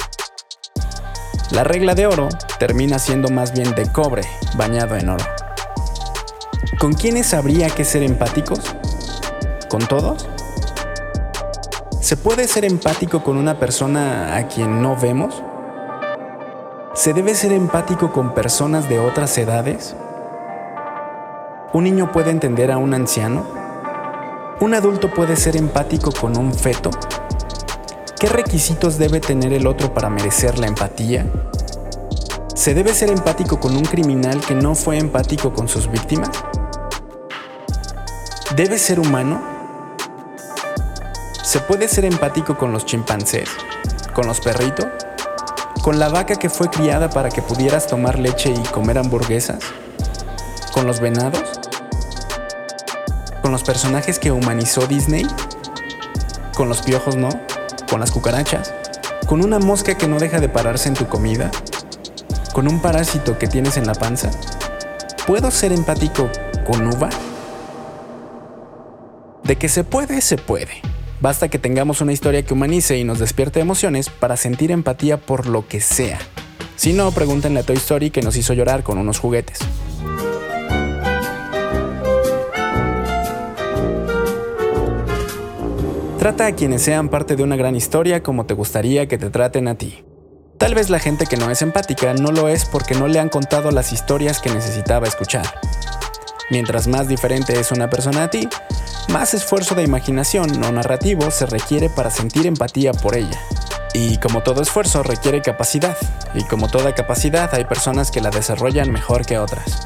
La 1.50 1.64
regla 1.64 1.96
de 1.96 2.06
oro 2.06 2.30
termina 2.60 3.00
siendo 3.00 3.30
más 3.30 3.52
bien 3.52 3.74
de 3.74 3.92
cobre 3.92 4.22
bañado 4.56 4.96
en 4.96 5.10
oro. 5.10 5.26
¿Con 6.80 6.94
quiénes 6.94 7.34
habría 7.34 7.68
que 7.72 7.84
ser 7.84 8.04
empáticos? 8.04 8.60
¿Con 9.70 9.88
todos? 9.88 10.30
¿Se 12.00 12.16
puede 12.16 12.48
ser 12.48 12.64
empático 12.64 13.24
con 13.24 13.36
una 13.36 13.60
persona 13.60 14.36
a 14.36 14.48
quien 14.48 14.84
no 14.84 14.98
vemos? 14.98 15.42
¿Se 16.94 17.14
debe 17.14 17.34
ser 17.34 17.54
empático 17.54 18.12
con 18.14 18.36
personas 18.36 18.88
de 18.88 19.00
otras 19.00 19.36
edades? 19.40 19.96
¿Un 21.74 21.86
niño 21.86 22.12
puede 22.12 22.30
entender 22.30 22.72
a 22.72 22.78
un 22.78 22.94
anciano? 22.94 23.59
¿Un 24.62 24.74
adulto 24.74 25.10
puede 25.10 25.38
ser 25.38 25.56
empático 25.56 26.12
con 26.12 26.38
un 26.38 26.54
feto? 26.54 26.90
¿Qué 28.20 28.28
requisitos 28.28 28.98
debe 28.98 29.22
tener 29.22 29.54
el 29.54 29.66
otro 29.66 29.94
para 29.94 30.10
merecer 30.10 30.60
la 30.60 30.68
empatía? 30.68 31.26
¿Se 32.56 32.74
debe 32.74 32.94
ser 32.94 33.10
empático 33.10 33.58
con 33.58 33.78
un 33.78 33.86
criminal 33.86 34.42
que 34.42 34.56
no 34.56 34.76
fue 34.76 34.98
empático 34.98 35.54
con 35.54 35.70
sus 35.70 35.90
víctimas? 35.90 36.32
¿Debe 38.58 38.78
ser 38.78 39.00
humano? 39.00 39.42
¿Se 41.42 41.62
puede 41.62 41.88
ser 41.88 42.04
empático 42.04 42.58
con 42.58 42.74
los 42.74 42.86
chimpancés? 42.86 43.48
¿Con 44.14 44.28
los 44.28 44.42
perritos? 44.42 44.88
¿Con 45.82 46.00
la 46.00 46.10
vaca 46.10 46.36
que 46.36 46.50
fue 46.50 46.70
criada 46.70 47.10
para 47.10 47.30
que 47.30 47.42
pudieras 47.42 47.88
tomar 47.88 48.20
leche 48.20 48.52
y 48.52 48.68
comer 48.68 48.98
hamburguesas? 48.98 49.60
¿Con 50.74 50.86
los 50.86 51.00
venados? 51.00 51.59
¿Con 53.42 53.52
los 53.52 53.64
personajes 53.64 54.20
que 54.20 54.32
humanizó 54.32 54.86
Disney? 54.86 55.26
¿Con 56.56 56.68
los 56.68 56.82
piojos 56.82 57.16
no? 57.16 57.30
¿Con 57.90 58.02
las 58.02 58.12
cucarachas? 58.12 58.74
¿Con 59.28 59.44
una 59.44 59.60
mosca 59.60 59.98
que 59.98 60.08
no 60.08 60.20
deja 60.20 60.40
de 60.40 60.50
pararse 60.50 60.90
en 60.90 60.96
tu 60.96 61.08
comida? 61.08 61.50
¿Con 62.54 62.68
un 62.68 62.82
parásito 62.82 63.40
que 63.40 63.48
tienes 63.48 63.78
en 63.78 63.88
la 63.88 63.94
panza? 63.94 64.30
¿Puedo 65.26 65.52
ser 65.52 65.72
empático 65.72 66.30
con 66.68 66.88
uva? 66.88 67.10
De 69.44 69.56
que 69.56 69.70
se 69.70 69.86
puede, 69.86 70.20
se 70.20 70.38
puede. 70.38 70.82
Basta 71.22 71.48
que 71.48 71.60
tengamos 71.60 72.02
una 72.02 72.12
historia 72.12 72.44
que 72.44 72.54
humanice 72.54 72.98
y 72.98 73.04
nos 73.06 73.20
despierte 73.20 73.62
emociones 73.62 74.10
para 74.10 74.36
sentir 74.36 74.72
empatía 74.72 75.18
por 75.18 75.48
lo 75.48 75.68
que 75.68 75.80
sea. 75.80 76.20
Si 76.76 76.94
no, 76.94 77.12
pregúntenle 77.12 77.62
a 77.62 77.64
Toy 77.64 77.78
Story 77.78 78.10
que 78.10 78.22
nos 78.22 78.36
hizo 78.36 78.54
llorar 78.54 78.84
con 78.84 78.98
unos 78.98 79.20
juguetes. 79.20 79.60
Trata 86.20 86.48
a 86.48 86.52
quienes 86.52 86.82
sean 86.82 87.08
parte 87.08 87.38
de 87.38 87.44
una 87.44 87.56
gran 87.56 87.78
historia 87.78 88.22
como 88.22 88.46
te 88.46 88.54
gustaría 88.54 89.08
que 89.08 89.18
te 89.18 89.30
traten 89.30 89.70
a 89.70 89.76
ti. 89.76 90.04
Tal 90.58 90.76
vez 90.76 90.90
la 90.90 91.00
gente 91.00 91.26
que 91.26 91.38
no 91.38 91.50
es 91.50 91.62
empática 91.62 92.14
no 92.14 92.34
lo 92.34 92.50
es 92.50 92.66
porque 92.66 92.94
no 92.94 93.08
le 93.08 93.20
han 93.20 93.30
contado 93.30 93.72
las 93.72 93.94
historias 93.94 94.42
que 94.42 94.50
necesitaba 94.50 95.08
escuchar. 95.08 95.46
Mientras 96.50 96.90
más 96.90 97.08
diferente 97.08 97.58
es 97.58 97.72
una 97.72 97.90
persona 97.90 98.26
a 98.26 98.30
ti, 98.30 98.50
más 99.08 99.34
esfuerzo 99.34 99.76
de 99.76 99.84
imaginación 99.84 100.62
o 100.62 100.72
narrativo 100.74 101.32
se 101.32 101.46
requiere 101.46 101.90
para 101.90 102.12
sentir 102.12 102.48
empatía 102.48 102.92
por 102.92 103.16
ella. 103.16 103.40
Y 103.94 104.18
como 104.18 104.44
todo 104.44 104.62
esfuerzo 104.62 105.04
requiere 105.04 105.42
capacidad, 105.42 105.96
y 106.34 106.44
como 106.44 106.68
toda 106.68 106.94
capacidad 106.94 107.50
hay 107.56 107.64
personas 107.64 108.12
que 108.12 108.20
la 108.20 108.30
desarrollan 108.30 108.92
mejor 108.92 109.26
que 109.26 109.38
otras. 109.38 109.82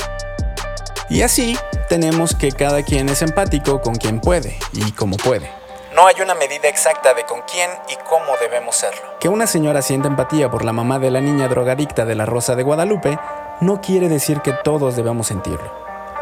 Y 1.12 1.22
así, 1.22 1.56
tenemos 1.90 2.34
que 2.34 2.52
cada 2.52 2.82
quien 2.82 3.08
es 3.10 3.22
empático 3.22 3.82
con 3.82 3.94
quien 3.94 4.20
puede 4.20 4.58
y 4.74 4.94
como 4.94 5.18
puede. 5.18 5.63
No 5.96 6.08
hay 6.08 6.16
una 6.24 6.34
medida 6.34 6.68
exacta 6.70 7.14
de 7.14 7.24
con 7.24 7.42
quién 7.44 7.70
y 7.88 7.96
cómo 8.10 8.36
debemos 8.42 8.76
serlo. 8.76 9.02
Que 9.20 9.30
una 9.30 9.46
señora 9.46 9.84
sienta 9.84 10.08
empatía 10.08 10.50
por 10.50 10.66
la 10.66 10.74
mamá 10.74 10.98
de 10.98 11.12
la 11.12 11.22
niña 11.22 11.48
drogadicta 11.48 12.04
de 12.04 12.16
la 12.16 12.26
Rosa 12.26 12.56
de 12.56 12.64
Guadalupe 12.64 13.20
no 13.62 13.80
quiere 13.80 14.10
decir 14.10 14.42
que 14.42 14.54
todos 14.64 14.96
debamos 14.96 15.28
sentirlo. 15.28 15.72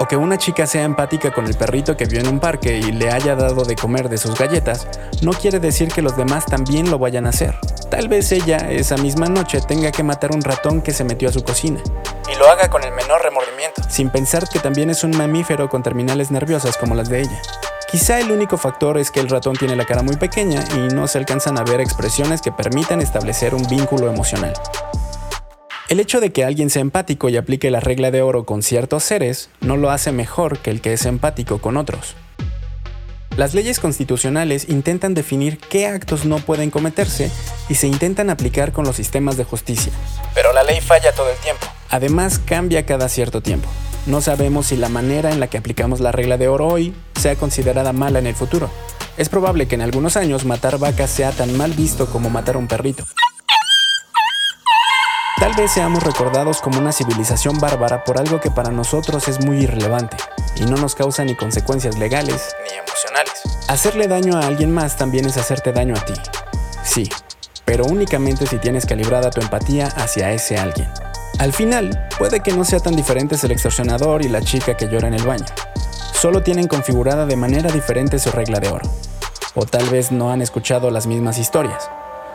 O 0.02 0.08
que 0.08 0.18
una 0.18 0.38
chica 0.38 0.68
sea 0.68 0.84
empática 0.84 1.32
con 1.32 1.46
el 1.46 1.54
perrito 1.54 1.96
que 1.96 2.04
vio 2.04 2.20
en 2.20 2.28
un 2.28 2.42
parque 2.42 2.80
y 2.80 2.92
le 2.92 3.12
haya 3.12 3.36
dado 3.36 3.64
de 3.64 3.78
comer 3.78 4.10
de 4.10 4.18
sus 4.18 4.38
galletas, 4.38 4.90
no 5.22 5.32
quiere 5.32 5.62
decir 5.62 5.88
que 5.88 6.02
los 6.02 6.18
demás 6.18 6.46
también 6.46 6.92
lo 6.92 7.00
vayan 7.00 7.26
a 7.26 7.30
hacer. 7.30 7.58
Tal 7.90 8.10
vez 8.10 8.30
ella, 8.34 8.58
esa 8.70 8.98
misma 8.98 9.28
noche, 9.28 9.62
tenga 9.62 9.92
que 9.92 10.04
matar 10.04 10.32
un 10.32 10.42
ratón 10.42 10.82
que 10.82 10.92
se 10.92 11.06
metió 11.06 11.30
a 11.30 11.34
su 11.34 11.46
cocina. 11.46 11.80
Y 12.30 12.38
lo 12.38 12.50
haga 12.50 12.70
con 12.70 12.84
el 12.84 12.92
menor 12.92 13.22
remordimiento, 13.22 13.84
sin 13.88 14.10
pensar 14.10 14.50
que 14.50 14.60
también 14.60 14.90
es 14.90 15.06
un 15.06 15.12
mamífero 15.12 15.70
con 15.70 15.82
terminales 15.82 16.30
nerviosas 16.30 16.76
como 16.76 16.94
las 16.94 17.08
de 17.08 17.22
ella. 17.22 17.42
Quizá 17.91 18.21
el 18.21 18.32
único 18.32 18.58
factor 18.58 18.97
es 18.97 19.12
que 19.12 19.19
el 19.19 19.27
ratón 19.27 19.58
tiene 19.58 19.75
la 19.75 19.84
cara 19.84 20.01
muy 20.01 20.15
pequeña 20.15 20.63
y 20.73 20.93
no 20.93 21.08
se 21.08 21.17
alcanzan 21.17 21.58
a 21.58 21.63
ver 21.63 21.82
expresiones 21.82 22.41
que 22.41 22.49
permitan 22.49 23.01
establecer 23.01 23.54
un 23.54 23.67
vínculo 23.67 24.10
emocional. 24.10 24.54
El 25.89 25.99
hecho 25.99 26.21
de 26.21 26.32
que 26.32 26.45
alguien 26.45 26.69
sea 26.69 26.82
empático 26.82 27.27
y 27.27 27.36
aplique 27.36 27.69
la 27.69 27.82
regla 27.82 28.10
de 28.10 28.21
oro 28.21 28.45
con 28.45 28.63
ciertos 28.63 29.04
seres 29.04 29.49
no 29.60 29.75
lo 29.75 29.91
hace 29.91 30.13
mejor 30.13 30.60
que 30.60 30.71
el 30.71 30.80
que 30.80 30.93
es 30.93 31.06
empático 31.06 31.60
con 31.60 31.75
otros. 31.75 32.15
Las 33.36 33.54
leyes 33.54 33.82
constitucionales 33.82 34.69
intentan 34.69 35.13
definir 35.13 35.58
qué 35.58 35.88
actos 35.88 36.23
no 36.23 36.39
pueden 36.39 36.71
cometerse 36.71 37.30
y 37.67 37.75
se 37.75 37.88
intentan 37.88 38.30
aplicar 38.30 38.71
con 38.71 38.86
los 38.86 38.95
sistemas 38.95 39.36
de 39.36 39.43
justicia. 39.43 39.91
Pero 40.34 40.54
la 40.54 40.63
ley 40.63 40.80
falla 40.80 41.12
todo 41.12 41.30
el 41.30 41.38
tiempo. 41.39 41.67
Además, 41.89 42.39
cambia 42.39 42.86
cada 42.86 43.10
cierto 43.10 43.41
tiempo. 43.41 43.67
No 44.08 44.20
sabemos 44.20 44.68
si 44.68 44.78
la 44.78 44.90
manera 44.90 45.32
en 45.32 45.40
la 45.40 45.48
que 45.48 45.60
aplicamos 45.60 46.00
la 46.00 46.12
regla 46.12 46.38
de 46.38 46.48
oro 46.48 46.68
hoy 46.68 46.96
sea 47.20 47.36
considerada 47.36 47.94
mala 47.94 48.18
en 48.18 48.26
el 48.26 48.36
futuro. 48.36 48.70
Es 49.16 49.30
probable 49.30 49.68
que 49.68 49.76
en 49.76 49.82
algunos 49.82 50.18
años 50.18 50.44
matar 50.44 50.80
vacas 50.80 51.12
sea 51.12 51.32
tan 51.32 51.56
mal 51.56 51.72
visto 51.74 52.08
como 52.08 52.30
matar 52.32 52.58
un 52.58 52.68
perrito. 52.68 53.04
Tal 55.38 55.54
vez 55.54 55.72
seamos 55.72 56.04
recordados 56.04 56.62
como 56.62 56.80
una 56.80 56.92
civilización 56.92 57.60
bárbara 57.60 58.04
por 58.04 58.20
algo 58.20 58.40
que 58.40 58.52
para 58.52 58.72
nosotros 58.72 59.28
es 59.28 59.44
muy 59.44 59.64
irrelevante 59.64 60.18
y 60.56 60.66
no 60.66 60.78
nos 60.78 60.96
causa 60.96 61.24
ni 61.24 61.36
consecuencias 61.36 61.98
legales 61.98 62.56
ni 62.64 62.78
emocionales. 62.78 63.34
Hacerle 63.68 64.08
daño 64.08 64.38
a 64.38 64.48
alguien 64.48 64.72
más 64.72 64.98
también 64.98 65.26
es 65.26 65.38
hacerte 65.38 65.74
daño 65.74 65.96
a 65.96 66.06
ti. 66.06 66.14
Sí, 66.84 67.10
pero 67.66 67.86
únicamente 67.86 68.48
si 68.48 68.58
tienes 68.58 68.86
calibrada 68.86 69.30
tu 69.30 69.42
empatía 69.42 69.88
hacia 69.88 70.32
ese 70.32 70.58
alguien. 70.58 70.90
Al 71.41 71.54
final, 71.54 72.08
puede 72.19 72.41
que 72.41 72.54
no 72.54 72.63
sea 72.63 72.80
tan 72.80 72.95
diferentes 72.95 73.43
el 73.43 73.49
extorsionador 73.49 74.23
y 74.23 74.27
la 74.27 74.41
chica 74.41 74.77
que 74.77 74.88
llora 74.88 75.08
en 75.08 75.15
el 75.15 75.25
baño. 75.25 75.47
Solo 76.13 76.43
tienen 76.43 76.67
configurada 76.67 77.25
de 77.25 77.36
manera 77.36 77.71
diferente 77.71 78.19
su 78.19 78.30
regla 78.30 78.60
de 78.60 78.69
oro. 78.69 78.88
O 79.56 79.65
tal 79.65 79.89
vez 79.89 80.12
no 80.12 80.30
han 80.30 80.43
escuchado 80.43 80.91
las 80.91 81.08
mismas 81.08 81.39
historias. 81.39 81.89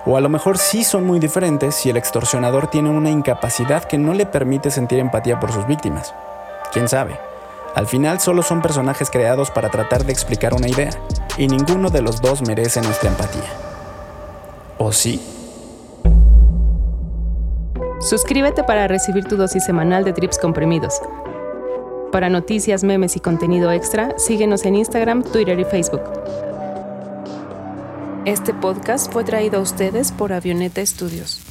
O 0.07 0.17
a 0.17 0.21
lo 0.21 0.29
mejor 0.29 0.59
sí 0.59 0.83
son 0.83 1.05
muy 1.05 1.21
diferentes 1.21 1.77
si 1.77 1.89
el 1.89 1.97
extorsionador 1.97 2.67
tiene 2.67 2.91
una 2.91 3.09
incapacidad 3.09 3.85
que 3.85 3.97
no 3.97 4.13
le 4.13 4.27
permite 4.27 4.73
sentir 4.73 4.99
empatía 4.99 5.39
por 5.39 5.53
sus 5.53 5.69
víctimas. 5.69 6.13
¿Quién 6.73 6.89
sabe? 6.89 7.17
Al 7.77 7.87
final 7.87 8.19
solo 8.19 8.43
son 8.43 8.61
personajes 8.61 9.09
creados 9.09 9.53
para 9.53 9.69
tratar 9.69 10.05
de 10.05 10.11
explicar 10.11 10.53
una 10.53 10.67
idea, 10.67 10.91
y 11.39 11.47
ninguno 11.47 11.91
de 11.91 12.03
los 12.03 12.21
dos 12.21 12.43
merece 12.43 12.81
nuestra 12.81 13.11
empatía. 13.11 13.53
¿O 14.79 14.91
sí? 14.91 15.36
Suscríbete 18.07 18.63
para 18.63 18.87
recibir 18.87 19.25
tu 19.25 19.37
dosis 19.37 19.65
semanal 19.65 20.05
de 20.05 20.13
trips 20.13 20.39
comprimidos. 20.39 21.03
Para 22.13 22.29
noticias, 22.29 22.85
memes 22.85 23.17
y 23.17 23.21
contenido 23.21 23.73
extra, 23.73 24.17
síguenos 24.17 24.65
en 24.65 24.77
Instagram, 24.77 25.25
Twitter 25.25 25.59
y 25.59 25.65
Facebook. 25.65 26.03
Este 28.25 28.55
podcast 28.55 29.13
fue 29.13 29.25
traído 29.25 29.59
a 29.59 29.61
ustedes 29.61 30.13
por 30.13 30.33
Avioneta 30.33 30.87
Studios. 30.87 31.46